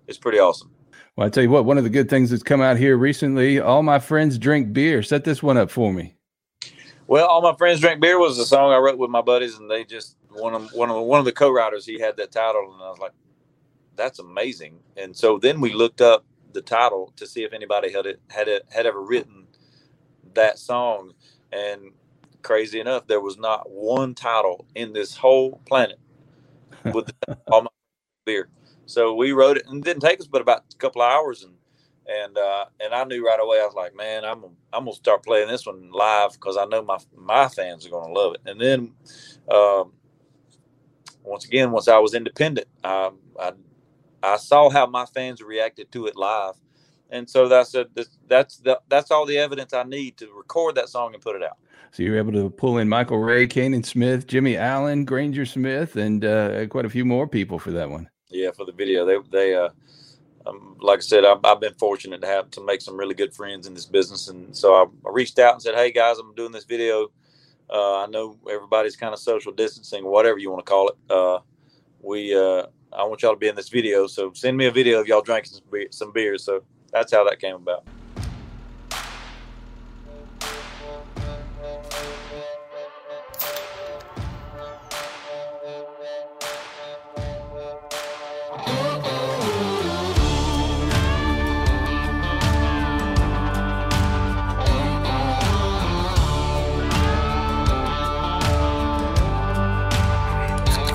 [0.07, 0.71] it's pretty awesome.
[1.15, 3.59] Well, I tell you what, one of the good things that's come out here recently,
[3.59, 5.03] all my friends drink beer.
[5.03, 6.15] Set this one up for me.
[7.07, 9.69] Well, all my friends drink beer was a song I wrote with my buddies, and
[9.69, 12.83] they just one of one of one of the co-writers he had that title and
[12.83, 13.13] I was like
[13.95, 18.05] that's amazing and so then we looked up the title to see if anybody had
[18.05, 19.47] it had it had ever written
[20.33, 21.13] that song
[21.51, 21.91] and
[22.41, 25.99] crazy enough there was not one title in this whole planet
[26.93, 27.11] with
[27.51, 27.69] all my
[28.25, 28.49] beer
[28.85, 31.43] so we wrote it and it didn't take us but about a couple of hours
[31.43, 31.53] and
[32.07, 35.23] and uh, and I knew right away I was like, man, I'm I'm gonna start
[35.23, 38.41] playing this one live because I know my my fans are gonna love it.
[38.49, 38.93] And then
[39.51, 39.93] um,
[41.23, 42.67] once again, once I was independent,
[43.39, 43.51] I,
[44.23, 46.55] I saw how my fans reacted to it live,
[47.09, 47.87] and so that's a,
[48.27, 51.43] that's the, that's all the evidence I need to record that song and put it
[51.43, 51.57] out.
[51.91, 55.95] So you were able to pull in Michael Ray, Canaan Smith, Jimmy Allen, Granger Smith,
[55.95, 58.09] and uh, quite a few more people for that one.
[58.29, 59.69] Yeah, for the video, they they uh,
[60.45, 63.33] um, like I said, I've, I've, been fortunate to have to make some really good
[63.33, 66.35] friends in this business, and so I, I reached out and said, "Hey guys, I'm
[66.35, 67.09] doing this video
[67.69, 70.95] uh, I know everybody's kind of social distancing, whatever you want to call it.
[71.09, 71.39] Uh,
[72.01, 74.99] we, uh, I want y'all to be in this video, so send me a video
[74.99, 76.43] of y'all drinking some, beer, some beers.
[76.43, 77.83] So that's how that came about.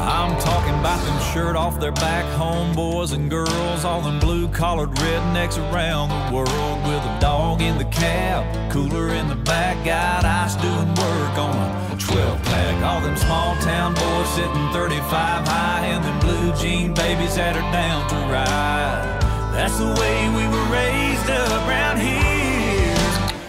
[0.07, 4.34] I'm talking about them shirt off their back home boys and girls, all them blue
[4.55, 9.85] collared rednecks around the world with a dog in the cab, cooler in the back,
[9.85, 11.57] got ice doing work on
[11.93, 12.85] a 12 pack.
[12.85, 17.73] All them small town boys sitting 35 high, and them blue jean babies that are
[17.73, 19.21] down to ride.
[19.53, 22.95] That's the way we were raised up around here.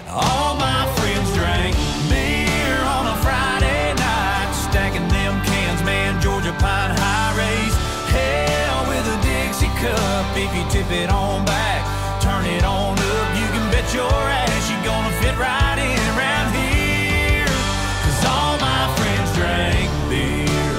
[0.09, 0.44] All
[10.45, 14.69] If you tip it on back, turn it on up, you can bet your ass
[14.69, 17.49] you're gonna fit right in around here.
[18.05, 20.69] Cause all my friends drank beer.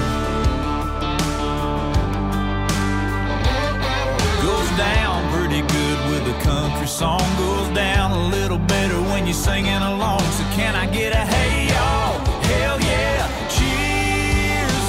[4.41, 7.27] Goes down pretty good with a country song.
[7.37, 10.21] Goes down a little better when you're singing along.
[10.37, 12.23] So can I get a hey y'all?
[12.51, 14.85] Hell yeah, cheers.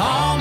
[0.00, 0.35] All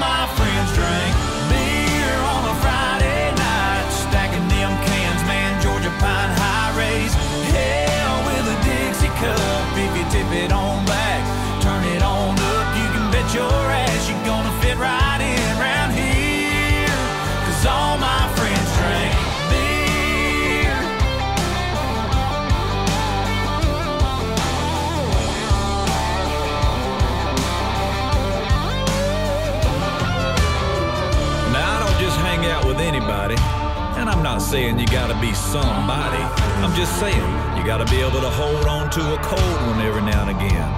[34.36, 36.20] not saying you gotta be somebody.
[36.60, 40.02] I'm just saying you gotta be able to hold on to a cold one every
[40.02, 40.70] now and again.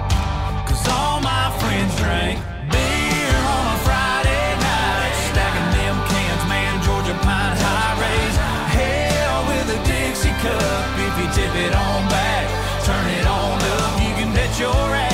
[0.62, 2.38] Cause all my friends drink
[2.70, 8.38] beer on a Friday night, stacking them cans, man, Georgia pine high raise.
[8.78, 12.46] Hell with a Dixie cup if you tip it on back,
[12.86, 15.07] turn it on up, you can bet your ass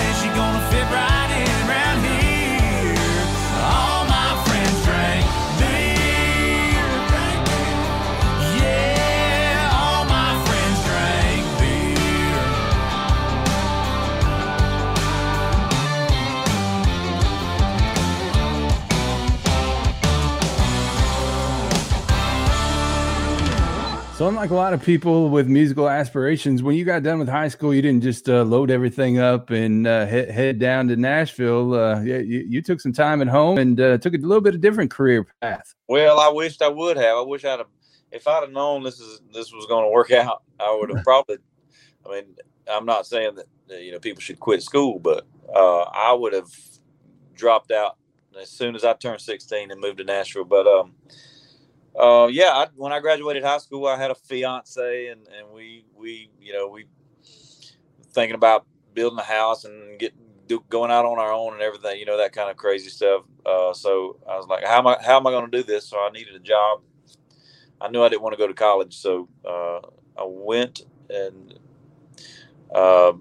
[24.25, 27.49] So, unlike a lot of people with musical aspirations, when you got done with high
[27.49, 31.75] school, you didn't just uh, load everything up and uh, head, head down to Nashville.
[31.75, 32.17] Uh, you,
[32.49, 35.27] you took some time at home and uh, took a little bit of different career
[35.43, 35.75] path.
[35.89, 37.19] Well, I wished I would have.
[37.19, 37.67] I wish I'd have.
[38.13, 41.05] If I'd have known this is this was going to work out, I would have
[41.05, 41.37] probably.
[42.07, 42.25] I mean,
[42.67, 46.49] I'm not saying that you know people should quit school, but uh, I would have
[47.35, 47.99] dropped out
[48.41, 50.47] as soon as I turned 16 and moved to Nashville.
[50.47, 50.95] But um,
[51.99, 55.85] uh, yeah, I, when I graduated high school, I had a fiance, and and we
[55.97, 56.87] we you know we
[58.13, 60.15] thinking about building a house and get
[60.49, 63.23] do, going out on our own and everything, you know that kind of crazy stuff.
[63.47, 65.89] Uh, so I was like, how am I how am I going to do this?
[65.89, 66.83] So I needed a job.
[67.81, 69.81] I knew I didn't want to go to college, so uh,
[70.19, 71.59] I went and
[72.75, 73.13] uh,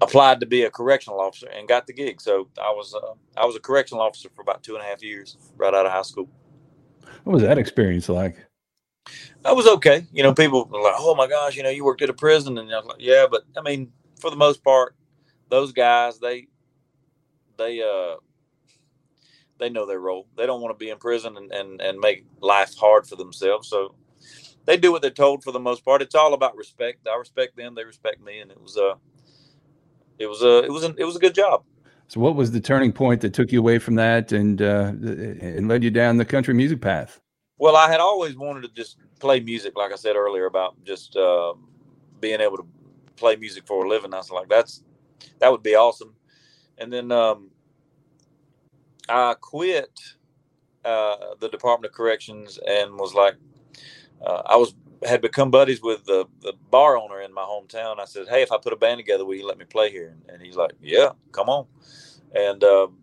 [0.00, 2.20] applied to be a correctional officer and got the gig.
[2.20, 5.02] So I was uh, I was a correctional officer for about two and a half
[5.02, 6.28] years right out of high school.
[7.24, 8.36] What was that experience like?
[9.42, 10.06] That was okay.
[10.12, 12.58] You know, people were like, "Oh my gosh, you know, you worked at a prison,"
[12.58, 14.96] and I was like, "Yeah," but I mean, for the most part,
[15.48, 16.48] those guys they
[17.56, 18.16] they uh
[19.58, 20.26] they know their role.
[20.36, 23.68] They don't want to be in prison and and and make life hard for themselves.
[23.68, 23.94] So
[24.64, 26.02] they do what they're told for the most part.
[26.02, 27.06] It's all about respect.
[27.06, 27.74] I respect them.
[27.74, 28.94] They respect me, and it was uh
[30.18, 31.64] it was a it was a, it was a good job.
[32.08, 35.68] So, what was the turning point that took you away from that and uh, and
[35.68, 37.20] led you down the country music path?
[37.58, 41.16] Well, I had always wanted to just play music, like I said earlier, about just
[41.16, 41.54] uh,
[42.20, 42.66] being able to
[43.16, 44.14] play music for a living.
[44.14, 44.82] I was like, that's
[45.40, 46.14] that would be awesome.
[46.78, 47.50] And then um,
[49.08, 49.98] I quit
[50.84, 53.34] uh, the Department of Corrections and was like,
[54.24, 57.98] uh, I was had become buddies with the, the bar owner in my hometown.
[57.98, 60.08] I said, "Hey, if I put a band together, will you let me play here?"
[60.08, 61.66] And, and he's like, "Yeah, come on."
[62.34, 62.98] And um,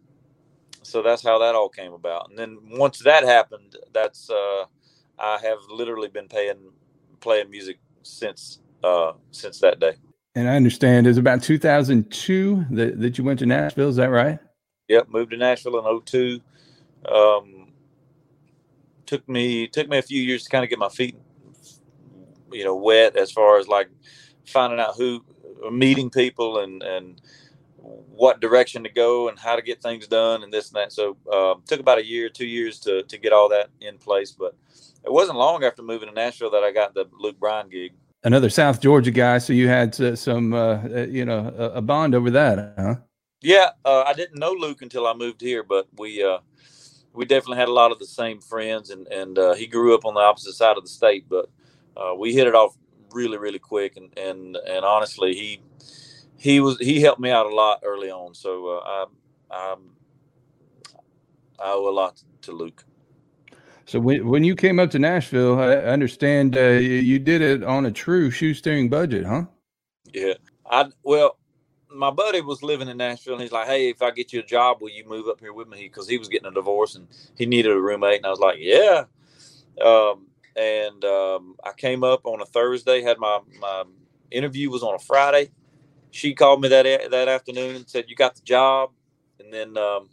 [0.84, 2.30] so that's how that all came about.
[2.30, 4.66] And then once that happened, that's uh,
[5.20, 6.72] I have literally been paying
[7.20, 9.94] playing music since uh, since that day.
[10.36, 13.90] And I understand it's about 2002 that, that you went to Nashville.
[13.90, 14.40] Is that right?
[14.88, 16.42] Yep, moved to Nashville in 02.
[17.08, 17.72] Um,
[19.06, 21.16] took me took me a few years to kind of get my feet,
[22.54, 23.90] you know, wet as far as like
[24.46, 25.24] finding out who,
[25.72, 27.22] meeting people, and and
[27.84, 30.94] what direction to go and how to get things done and this and that.
[30.94, 34.32] So um, took about a year, two years to to get all that in place.
[34.32, 34.56] But
[35.04, 37.94] it wasn't long after moving to Nashville that I got the Luke Bryan gig.
[38.26, 41.82] Another South Georgia guy, so you had uh, some, uh, uh, you know, a, a,
[41.82, 42.96] bond over that, huh?
[43.42, 46.38] Yeah, uh, I didn't know Luke until I moved here, but we uh,
[47.12, 50.06] we definitely had a lot of the same friends, and and uh, he grew up
[50.06, 51.50] on the opposite side of the state, but
[52.18, 52.76] we hit it off
[53.14, 55.62] really, really quick, and and and honestly, he
[56.38, 59.06] he was he helped me out a lot early on, so I
[59.52, 59.76] I
[61.60, 62.84] I owe a lot to Luke.
[63.86, 67.86] So when when you came up to Nashville, I understand uh, you did it on
[67.86, 69.44] a true shoestring budget, huh?
[70.14, 70.34] Yeah,
[70.70, 71.38] I well,
[71.90, 74.44] my buddy was living in Nashville, and he's like, "Hey, if I get you a
[74.44, 77.08] job, will you move up here with me?" Because he was getting a divorce and
[77.38, 79.06] he needed a roommate, and I was like, "Yeah."
[79.84, 80.28] Um,
[80.58, 83.84] and um, I came up on a Thursday, had my my
[84.32, 85.52] interview was on a Friday.
[86.12, 88.92] She called me that that afternoon and said, "You got the job,"
[89.40, 90.10] and then um,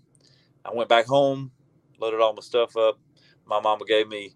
[0.65, 1.53] I went back home,
[2.01, 2.99] loaded all my stuff up
[3.47, 4.33] my mama gave me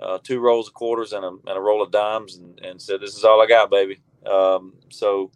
[0.00, 3.00] uh, two rolls of quarters and a, and a roll of dimes and, and said,
[3.00, 5.30] "This is all I got, baby." Um, so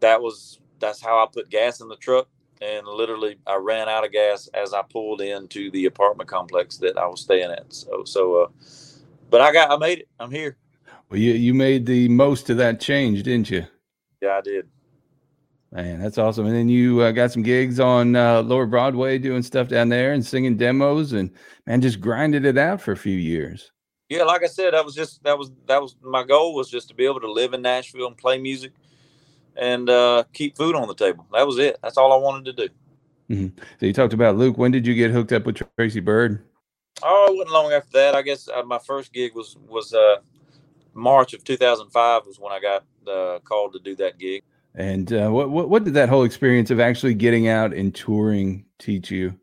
[0.00, 2.28] that was that's how I put gas in the truck,
[2.62, 6.98] and literally I ran out of gas as I pulled into the apartment complex that
[6.98, 7.72] I was staying at.
[7.72, 8.48] So so, uh,
[9.30, 10.08] but I got I made it.
[10.18, 10.56] I'm here.
[11.10, 13.66] Well, you you made the most of that change, didn't you?
[14.20, 14.68] Yeah, I did.
[15.72, 16.46] Man, that's awesome.
[16.46, 20.12] And then you uh, got some gigs on uh, Lower Broadway doing stuff down there
[20.12, 21.30] and singing demos and
[21.66, 23.72] man, just grinded it out for a few years.
[24.08, 26.88] Yeah, like I said, that was just that was that was my goal was just
[26.88, 28.72] to be able to live in Nashville and play music
[29.56, 31.26] and uh, keep food on the table.
[31.32, 31.76] That was it.
[31.82, 32.74] That's all I wanted to do.
[33.30, 33.58] Mm-hmm.
[33.80, 34.56] So you talked about Luke.
[34.56, 36.42] When did you get hooked up with Tracy Byrd?
[37.02, 38.14] Oh, it wasn't long after that.
[38.14, 40.16] I guess uh, my first gig was was uh,
[40.94, 44.42] March of 2005 was when I got uh, called to do that gig.
[44.74, 48.64] And uh, what, what what did that whole experience of actually getting out and touring
[48.78, 49.38] teach you?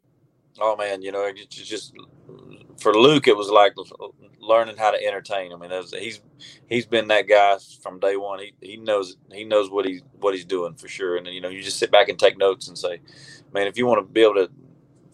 [0.60, 1.94] Oh man, you know, it's just
[2.80, 3.74] for Luke, it was like
[4.40, 5.54] learning how to entertain.
[5.54, 6.22] I mean, he's
[6.68, 8.40] he's been that guy from day one.
[8.40, 11.18] He he knows he knows what he what he's doing for sure.
[11.18, 13.00] And then you know, you just sit back and take notes and say,
[13.54, 14.52] man, if you want to be able to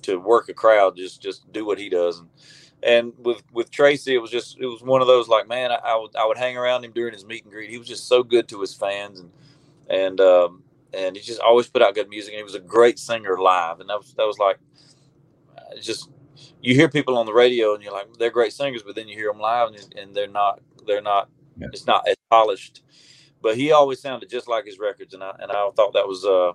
[0.04, 2.20] to work a crowd, just just do what he does.
[2.20, 2.30] And
[2.82, 5.76] and with with Tracy, it was just it was one of those like, man, I,
[5.76, 7.70] I would I would hang around him during his meet and greet.
[7.70, 9.32] He was just so good to his fans and
[9.90, 12.34] and um, and he just always put out good music.
[12.34, 14.60] And he was a great singer live, and that was that was like
[15.82, 16.10] just
[16.62, 19.16] you hear people on the radio and you're like they're great singers, but then you
[19.16, 21.68] hear them live and, and they're not they're not yeah.
[21.74, 22.84] it's not as polished.
[23.42, 26.26] But he always sounded just like his records, and I and I thought that was
[26.26, 26.54] uh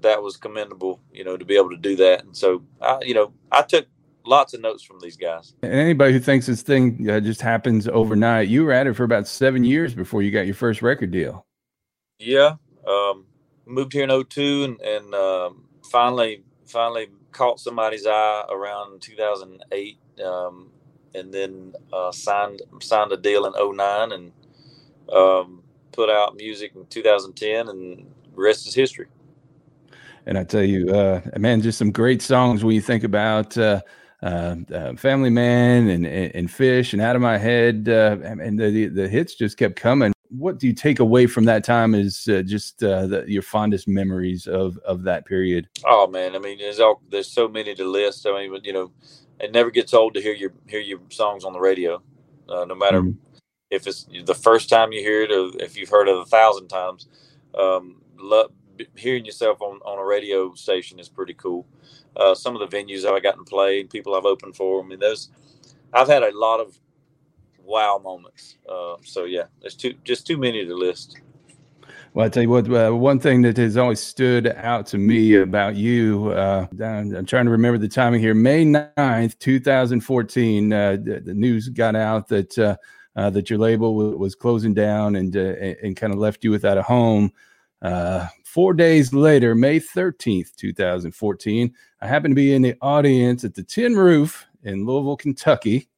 [0.00, 2.24] that was commendable, you know, to be able to do that.
[2.24, 3.86] And so I you know I took
[4.26, 5.54] lots of notes from these guys.
[5.62, 9.04] And anybody who thinks this thing uh, just happens overnight, you were at it for
[9.04, 11.44] about seven years before you got your first record deal.
[12.18, 13.26] Yeah, um,
[13.66, 20.70] moved here in 02 and, and um, finally finally caught somebody's eye around 2008, um,
[21.14, 24.32] and then uh, signed signed a deal in 09 and
[25.12, 29.06] um, put out music in 2010, and rest is history.
[30.26, 33.56] And I tell you, uh, man, just some great songs when you think about.
[33.56, 33.80] Uh,
[34.24, 38.58] uh, uh, Family Man and, and, and Fish and Out of My Head, uh, and
[38.58, 40.14] the the hits just kept coming.
[40.30, 41.94] What do you take away from that time?
[41.94, 45.68] Is uh, just uh, the, your fondest memories of of that period?
[45.84, 48.26] Oh man, I mean, there's all there's so many to list.
[48.26, 48.92] I mean, you know,
[49.40, 52.02] it never gets old to hear your hear your songs on the radio,
[52.48, 53.18] uh, no matter mm-hmm.
[53.70, 56.68] if it's the first time you hear it or if you've heard it a thousand
[56.68, 57.08] times.
[57.58, 58.52] Um, love,
[58.96, 61.66] hearing yourself on, on a radio station is pretty cool
[62.16, 64.82] uh, some of the venues I've gotten to play people I've opened for.
[64.82, 65.30] I mean, there's
[65.92, 66.78] I've had a lot of
[67.62, 68.56] wow moments.
[68.68, 71.20] Uh, so yeah, there's too just too many to list.
[72.12, 75.34] Well, I tell you what, uh, one thing that has always stood out to me
[75.34, 81.22] about you, uh, I'm trying to remember the timing here, May 9th, 2014, uh, the,
[81.24, 82.76] the, news got out that uh,
[83.16, 86.52] uh, that your label w- was closing down and, uh, and kind of left you
[86.52, 87.32] without a home.
[88.54, 93.64] Four days later, May 13th, 2014, I happened to be in the audience at the
[93.64, 95.88] Tin Roof in Louisville, Kentucky.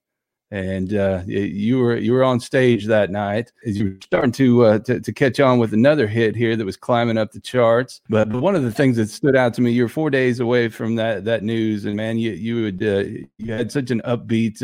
[0.51, 4.65] And uh, you were you were on stage that night as you were starting to,
[4.65, 8.01] uh, to, to catch on with another hit here that was climbing up the charts.
[8.09, 10.71] But, but one of the things that stood out to me, you're four days away
[10.71, 13.05] from that that news, and man, you you would uh,
[13.37, 14.63] you had such an upbeat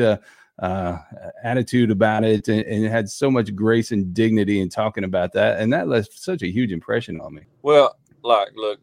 [0.62, 0.98] uh,
[1.42, 5.58] attitude about it and, and, had so much grace and dignity in talking about that.
[5.58, 7.42] And that left such a huge impression on me.
[7.62, 8.78] Well, like, look,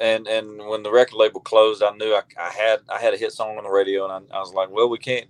[0.00, 3.16] and, and when the record label closed, I knew I, I had, I had a
[3.16, 5.26] hit song on the radio and I, I was like, well, we can't,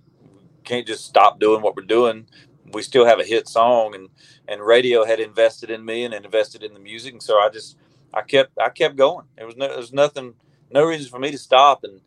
[0.65, 2.27] can't just stop doing what we're doing.
[2.73, 4.09] We still have a hit song and,
[4.49, 7.13] and radio had invested in me and invested in the music.
[7.13, 7.77] And so I just,
[8.13, 9.27] I kept, I kept going.
[9.37, 10.33] There was no, there was nothing,
[10.71, 11.85] no reason for me to stop.
[11.85, 12.01] And,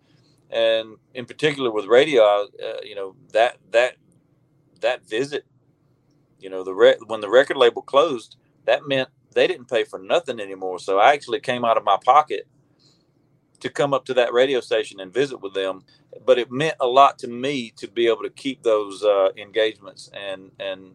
[0.52, 2.46] and in particular with radio, uh,
[2.82, 3.96] you know that that
[4.80, 5.44] that visit,
[6.38, 8.36] you know the re- when the record label closed,
[8.66, 10.78] that meant they didn't pay for nothing anymore.
[10.78, 12.46] So I actually came out of my pocket
[13.60, 15.84] to come up to that radio station and visit with them.
[16.26, 20.10] But it meant a lot to me to be able to keep those uh, engagements
[20.12, 20.94] and and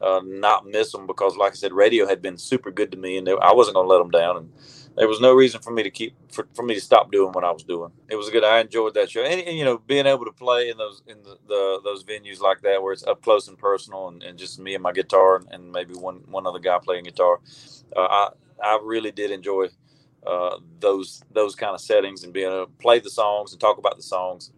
[0.00, 3.16] uh, not miss them because, like I said, radio had been super good to me,
[3.16, 4.36] and I wasn't going to let them down.
[4.36, 4.52] And
[4.96, 7.44] there was no reason for me to keep for, for me to stop doing what
[7.44, 7.92] I was doing.
[8.10, 8.44] It was good.
[8.44, 11.22] I enjoyed that show, and, and you know, being able to play in those in
[11.22, 14.58] the, the, those venues like that where it's up close and personal, and, and just
[14.60, 17.40] me and my guitar, and, and maybe one one other guy playing guitar.
[17.96, 18.28] Uh, I
[18.62, 19.68] I really did enjoy
[20.26, 23.78] uh, those those kind of settings and being able to play the songs and talk
[23.78, 24.52] about the songs.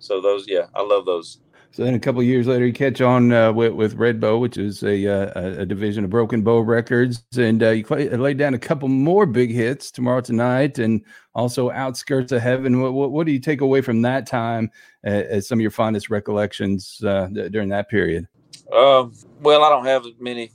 [0.00, 1.40] So those, yeah, I love those.
[1.72, 4.58] So then a couple years later, you catch on uh, with, with Red Bow, which
[4.58, 8.52] is a, uh, a division of Broken Bow Records, and uh, you play, laid down
[8.52, 11.02] a couple more big hits tomorrow tonight, and
[11.34, 12.82] also Outskirts of Heaven.
[12.82, 14.70] What, what, what do you take away from that time
[15.02, 18.28] as some of your fondest recollections uh, during that period?
[18.70, 20.52] Um, well, I don't have many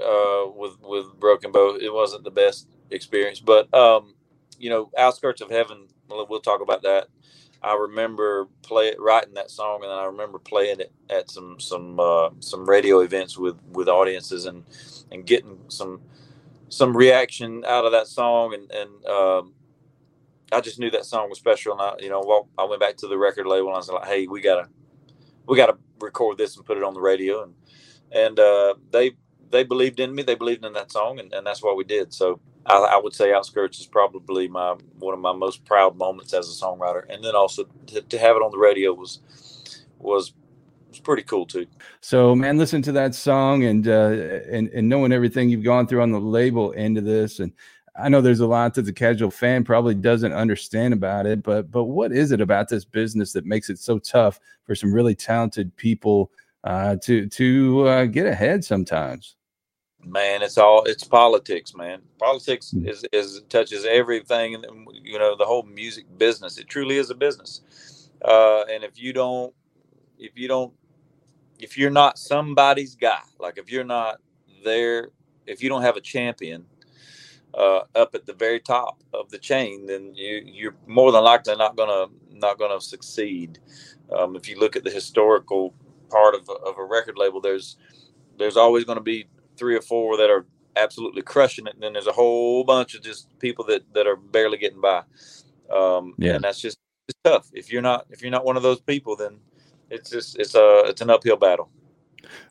[0.00, 1.76] uh, with with Broken Bow.
[1.80, 4.14] It wasn't the best experience, but um,
[4.58, 5.88] you know, Outskirts of Heaven.
[6.08, 7.08] We'll talk about that
[7.62, 12.00] I remember play writing that song, and then I remember playing it at some some
[12.00, 14.64] uh, some radio events with with audiences, and
[15.10, 16.00] and getting some
[16.68, 19.54] some reaction out of that song, and and um,
[20.52, 23.08] I just knew that song was special, and I you know I went back to
[23.08, 24.68] the record label, and I was like, hey, we gotta
[25.46, 27.54] we gotta record this and put it on the radio, and
[28.12, 29.12] and uh, they
[29.50, 32.12] they believed in me, they believed in that song, and, and that's what we did.
[32.14, 36.32] So I, I, would say Outskirts is probably my one of my most proud moments
[36.32, 40.32] as a songwriter, and then also to, to have it on the radio was was
[40.88, 41.66] was pretty cool too.
[42.00, 44.10] So, man, listen to that song and uh,
[44.50, 47.52] and and knowing everything you've gone through on the label end of this, and
[47.96, 51.70] I know there's a lot that the casual fan probably doesn't understand about it, but
[51.70, 55.14] but what is it about this business that makes it so tough for some really
[55.14, 56.30] talented people
[56.64, 59.36] uh, to to uh, get ahead sometimes?
[60.06, 62.02] Man, it's all it's politics, man.
[62.18, 62.88] Politics Mm.
[62.88, 66.58] is is touches everything, and you know the whole music business.
[66.58, 67.62] It truly is a business,
[68.24, 69.54] uh, and if you don't,
[70.18, 70.74] if you don't,
[71.60, 74.20] if you're not somebody's guy, like if you're not
[74.64, 75.10] there,
[75.46, 76.66] if you don't have a champion
[77.54, 81.56] uh, up at the very top of the chain, then you you're more than likely
[81.56, 83.58] not gonna not gonna succeed.
[84.16, 85.74] Um, if you look at the historical
[86.10, 87.76] part of, of a record label, there's
[88.38, 89.26] there's always going to be
[89.62, 90.44] three or four that are
[90.74, 94.16] absolutely crushing it, and then there's a whole bunch of just people that that are
[94.16, 95.04] barely getting by.
[95.70, 96.34] Um, Yeah.
[96.34, 96.76] and that's just
[97.08, 97.48] it's tough.
[97.52, 99.38] If you're not if you're not one of those people, then
[99.88, 101.70] it's just it's a it's an uphill battle.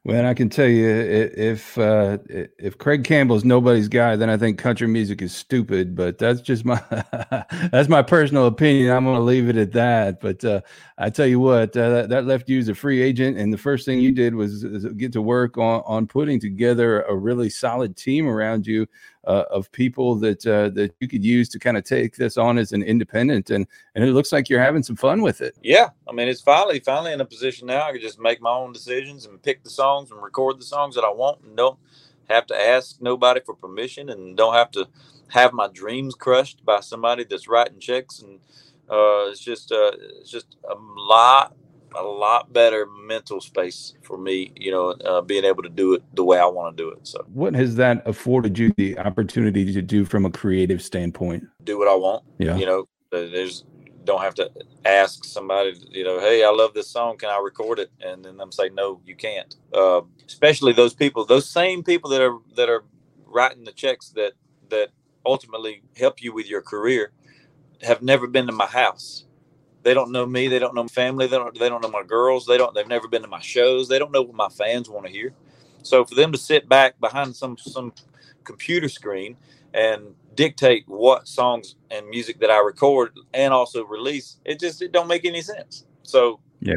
[0.04, 4.58] Well, I can tell you, if uh, if Craig Campbell's nobody's guy, then I think
[4.58, 5.96] country music is stupid.
[5.96, 6.82] But that's just my
[7.72, 8.92] that's my personal opinion.
[8.92, 10.20] I'm going to leave it at that.
[10.20, 10.62] But uh,
[10.98, 13.86] I tell you what, uh, that, left you as a free agent, and the first
[13.86, 17.96] thing you did was is get to work on on putting together a really solid
[17.96, 18.88] team around you
[19.26, 22.58] uh, of people that uh, that you could use to kind of take this on
[22.58, 23.50] as an independent.
[23.50, 25.56] And and it looks like you're having some fun with it.
[25.62, 27.88] Yeah, I mean, it's finally finally in a position now.
[27.88, 30.96] I can just make my own decisions and pick the songs and record the songs
[30.96, 31.80] that I want, and don't
[32.30, 34.88] have to ask nobody for permission, and don't have to
[35.30, 38.20] have my dreams crushed by somebody that's writing checks.
[38.22, 38.40] And
[38.90, 41.56] uh, it's just uh, it's just a lot
[41.96, 46.04] a lot better mental space for me, you know, uh, being able to do it
[46.14, 47.06] the way I want to do it.
[47.08, 51.44] So What has that afforded you the opportunity to do from a creative standpoint?
[51.64, 52.24] do what I want.
[52.38, 52.58] Yeah.
[52.58, 52.82] you know
[53.14, 53.66] uh, there's
[54.04, 54.50] don't have to
[54.86, 58.36] ask somebody you know hey i love this song can i record it and then
[58.38, 62.68] them say no you can't uh, especially those people those same people that are that
[62.68, 62.84] are
[63.28, 64.34] writing the checks that
[64.70, 64.90] that
[65.26, 67.12] ultimately help you with your career
[67.84, 69.26] have never been to my house
[69.84, 72.04] they don't know me they don't know my family they don't they don't know my
[72.04, 74.90] girls they don't they've never been to my shows they don't know what my fans
[74.90, 75.34] want to hear
[75.84, 77.94] so for them to sit back behind some some
[78.44, 79.38] computer screen
[79.74, 84.38] and dictate what songs and music that I record and also release.
[84.46, 85.86] It just it don't make any sense.
[86.04, 86.74] So Yeah.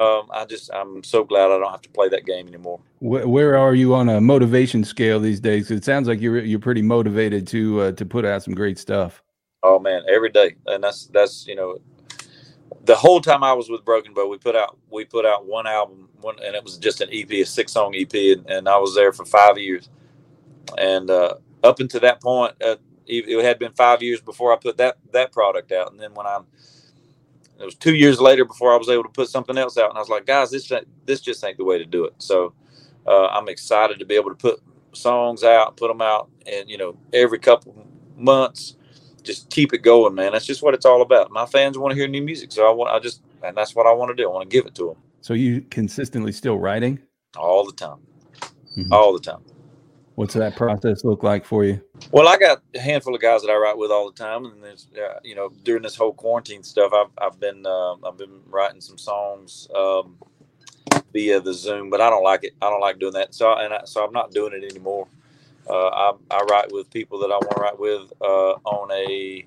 [0.00, 2.80] um, I just I'm so glad I don't have to play that game anymore.
[3.00, 5.70] Where, where are you on a motivation scale these days?
[5.70, 9.22] It sounds like you're you're pretty motivated to uh, to put out some great stuff.
[9.62, 11.78] Oh man, every day, and that's that's you know
[12.84, 15.66] the whole time I was with Broken Bow, we put out we put out one
[15.66, 18.76] album, one and it was just an EP, a six song EP, and, and I
[18.78, 19.88] was there for five years.
[20.78, 24.76] And uh, up until that point, uh, it, had been five years before I put
[24.78, 26.40] that that product out, and then when I
[27.60, 29.96] it was two years later before I was able to put something else out, and
[29.96, 30.70] I was like, guys, this
[31.06, 32.14] this just ain't the way to do it.
[32.18, 32.54] So
[33.06, 34.60] uh, I'm excited to be able to put
[34.92, 37.86] songs out, put them out, and you know every couple
[38.16, 38.76] months
[39.24, 40.32] just keep it going, man.
[40.32, 41.30] That's just what it's all about.
[41.32, 43.86] My fans want to hear new music, so I want, I just, and that's what
[43.86, 44.28] I want to do.
[44.30, 47.00] I want to give it to them So you consistently still writing?
[47.36, 47.98] all the time,
[48.78, 48.92] Mhm.
[48.92, 49.44] all the time.
[50.16, 51.80] What's that process look like for you?
[52.12, 54.62] Well, I got a handful of guys that I write with all the time, and
[54.62, 58.40] there's, uh, you know, during this whole quarantine stuff, I've, I've been, um I've been
[58.46, 60.18] writing some songs um,
[61.12, 62.54] via the Zoom, but I don't like it.
[62.62, 65.08] I don't like doing that, so and I, so I'm not doing it anymore.
[65.68, 69.46] Uh, I, I write with people that I want to write with uh, on a,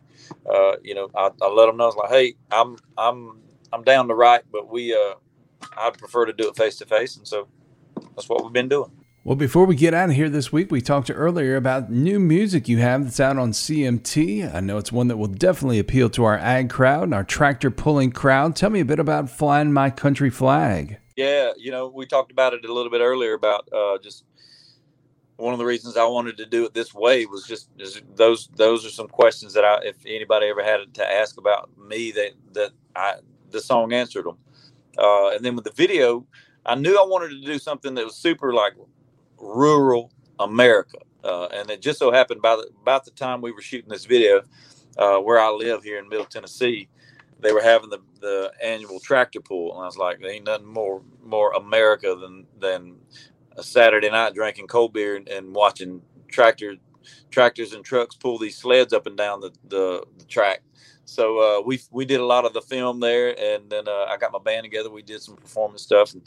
[0.52, 3.40] uh, you know, I, I let them know it's like, hey, I'm I'm
[3.72, 5.16] I'm down to write, but we, uh,
[5.78, 7.48] I'd prefer to do it face to face, and so
[8.16, 8.92] that's what we've been doing.
[9.28, 12.70] Well, before we get out of here this week, we talked earlier about new music
[12.70, 14.56] you have that's out on CMT.
[14.56, 17.70] I know it's one that will definitely appeal to our ag crowd and our tractor
[17.70, 18.56] pulling crowd.
[18.56, 21.00] Tell me a bit about Flying My Country Flag.
[21.18, 24.24] Yeah, you know, we talked about it a little bit earlier about uh, just
[25.38, 27.70] one of the reasons I wanted to do it this way was just
[28.16, 32.12] those those are some questions that I if anybody ever had to ask about me
[32.12, 33.16] that that I
[33.52, 34.38] the song answered them.
[34.98, 36.26] Uh, and then with the video,
[36.66, 38.74] I knew I wanted to do something that was super like
[39.38, 40.98] rural America.
[41.24, 44.06] Uh, and it just so happened by the, about the time we were shooting this
[44.06, 44.42] video,
[44.98, 46.90] uh, where I live here in Middle Tennessee,
[47.40, 50.68] they were having the, the annual tractor pull, and I was like, there ain't nothing
[50.68, 52.96] more more America than than
[53.58, 56.76] a Saturday night drinking cold beer and, and watching tractor
[57.32, 60.62] tractors and trucks pull these sleds up and down the, the, the track.
[61.06, 64.18] So uh, we we did a lot of the film there, and then uh, I
[64.18, 64.90] got my band together.
[64.90, 66.22] We did some performance stuff, and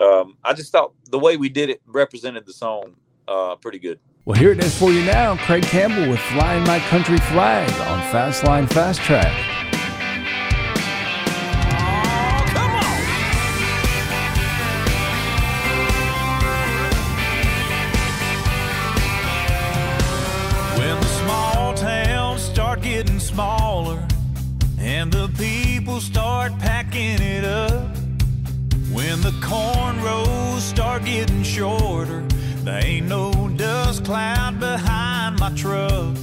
[0.00, 2.94] um, I just thought the way we did it represented the song
[3.26, 3.98] uh, pretty good.
[4.24, 5.36] Well, here it is for you now.
[5.36, 9.69] Craig Campbell with Flying My Country Flag on Fastline Fast Track.
[23.30, 24.04] Smaller
[24.80, 27.96] and the people start packing it up.
[28.92, 32.22] When the corn rows start getting shorter,
[32.64, 36.16] there ain't no dust cloud behind my truck.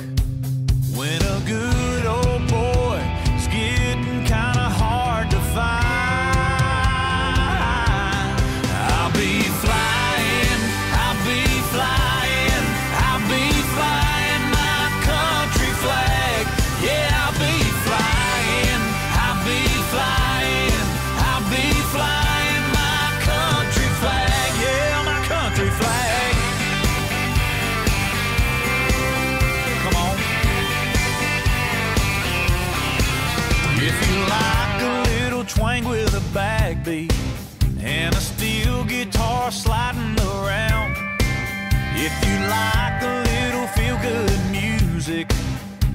[45.07, 45.31] Music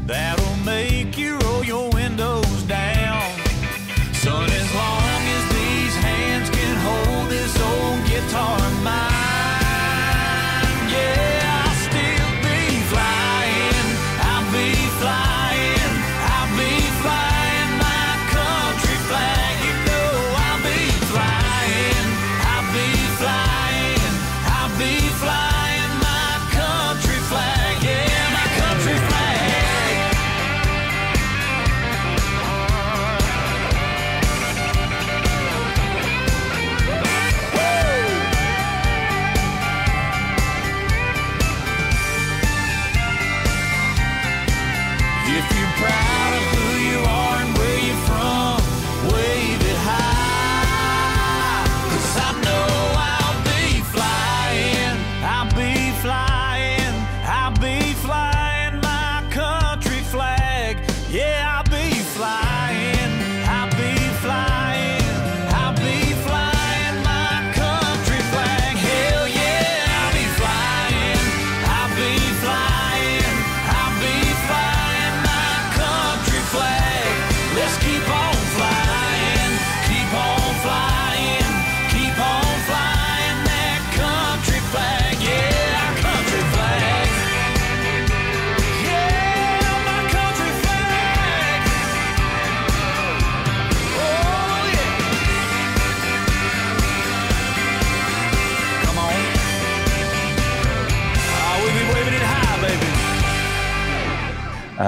[0.07, 2.42] that'll make you roll your windows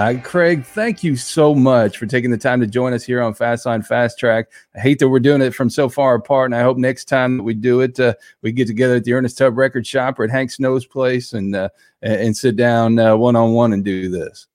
[0.05, 3.33] Uh, Craig, thank you so much for taking the time to join us here on
[3.33, 4.51] Fastline Fast Track.
[4.77, 7.39] I hate that we're doing it from so far apart, and I hope next time
[7.39, 8.13] that we do it, uh,
[8.43, 11.57] we get together at the Ernest Tubb Record Shop or at Hank Snow's place and
[11.57, 11.71] uh,
[12.03, 14.47] and sit down one on one and do this.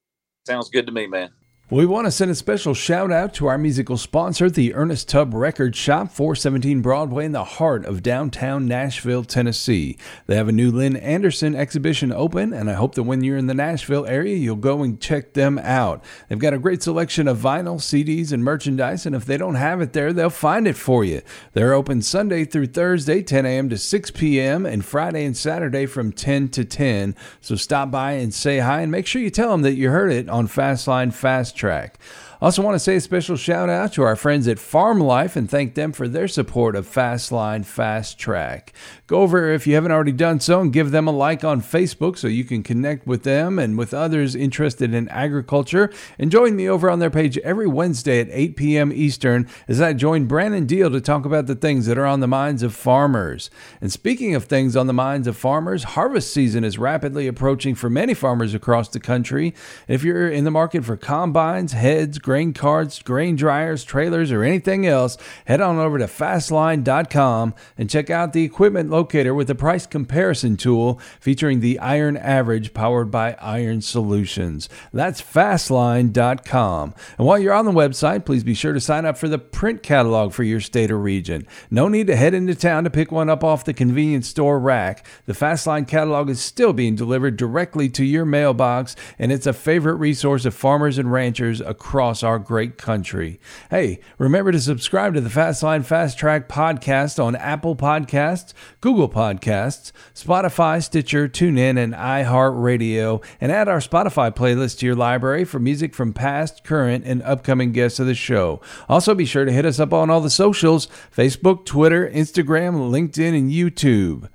[0.45, 1.31] Sounds good to me, man.
[1.71, 5.35] We want to send a special shout out to our musical sponsor, the Ernest Tubb
[5.35, 9.95] Record Shop, 417 Broadway in the heart of downtown Nashville, Tennessee.
[10.25, 13.45] They have a new Lynn Anderson exhibition open, and I hope that when you're in
[13.45, 16.03] the Nashville area, you'll go and check them out.
[16.27, 19.79] They've got a great selection of vinyl, CDs, and merchandise, and if they don't have
[19.79, 21.21] it there, they'll find it for you.
[21.53, 23.69] They're open Sunday through Thursday, 10 a.m.
[23.69, 27.15] to 6 p.m., and Friday and Saturday from 10 to 10.
[27.41, 30.11] So stop by and say hi, and make sure you tell them that you heard
[30.11, 31.99] it on Fastline Fast Track.
[32.41, 35.51] Also, want to say a special shout out to our friends at Farm Life and
[35.51, 38.71] thank them for their support of Fastline Fast Track.
[39.07, 42.17] Go over if you haven't already done so and give them a like on Facebook
[42.17, 45.91] so you can connect with them and with others interested in agriculture.
[46.17, 48.93] And join me over on their page every Wednesday at 8 p.m.
[48.93, 52.27] Eastern as I join Brandon Deal to talk about the things that are on the
[52.27, 53.49] minds of farmers.
[53.81, 57.89] And speaking of things on the minds of farmers, harvest season is rapidly approaching for
[57.89, 59.53] many farmers across the country.
[59.89, 64.85] If you're in the market for combines, heads, grain carts, grain dryers, trailers, or anything
[64.85, 69.87] else, head on over to fastline.com and check out the equipment locator with the price
[69.87, 74.69] comparison tool featuring the Iron Average powered by Iron Solutions.
[74.93, 76.93] That's fastline.com.
[77.17, 79.81] And while you're on the website, please be sure to sign up for the print
[79.81, 81.47] catalog for your state or region.
[81.71, 85.03] No need to head into town to pick one up off the convenience store rack.
[85.25, 89.95] The Fastline catalog is still being delivered directly to your mailbox, and it's a favorite
[89.95, 93.39] resource of farmers and ranchers across our great country.
[93.69, 99.91] Hey, remember to subscribe to the Fastline Fast Track podcast on Apple Podcasts, Google Podcasts,
[100.13, 105.93] Spotify, Stitcher, TuneIn, and iHeartRadio, and add our Spotify playlist to your library for music
[105.95, 108.61] from past, current, and upcoming guests of the show.
[108.87, 113.37] Also, be sure to hit us up on all the socials Facebook, Twitter, Instagram, LinkedIn,
[113.37, 114.29] and YouTube.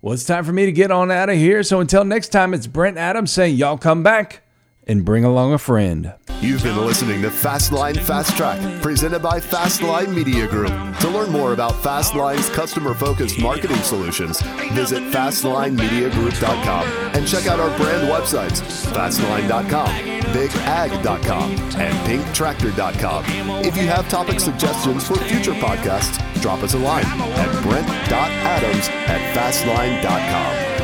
[0.00, 1.62] Well, it's time for me to get on out of here.
[1.62, 4.42] So until next time, it's Brent Adams saying, Y'all come back
[4.86, 6.14] and bring along a friend.
[6.40, 10.70] You've been listening to Fastline Fast Track, presented by Fastline Media Group.
[11.00, 14.40] To learn more about Fastline's customer focused marketing solutions,
[14.72, 18.60] visit FastlineMediaGroup.com and check out our brand websites
[18.92, 19.88] Fastline.com,
[20.32, 21.50] BigAg.com,
[21.80, 23.24] and PinkTractor.com.
[23.64, 29.34] If you have topic suggestions for future podcasts, drop us a line at Brent.Adams at
[29.34, 30.75] Fastline.com.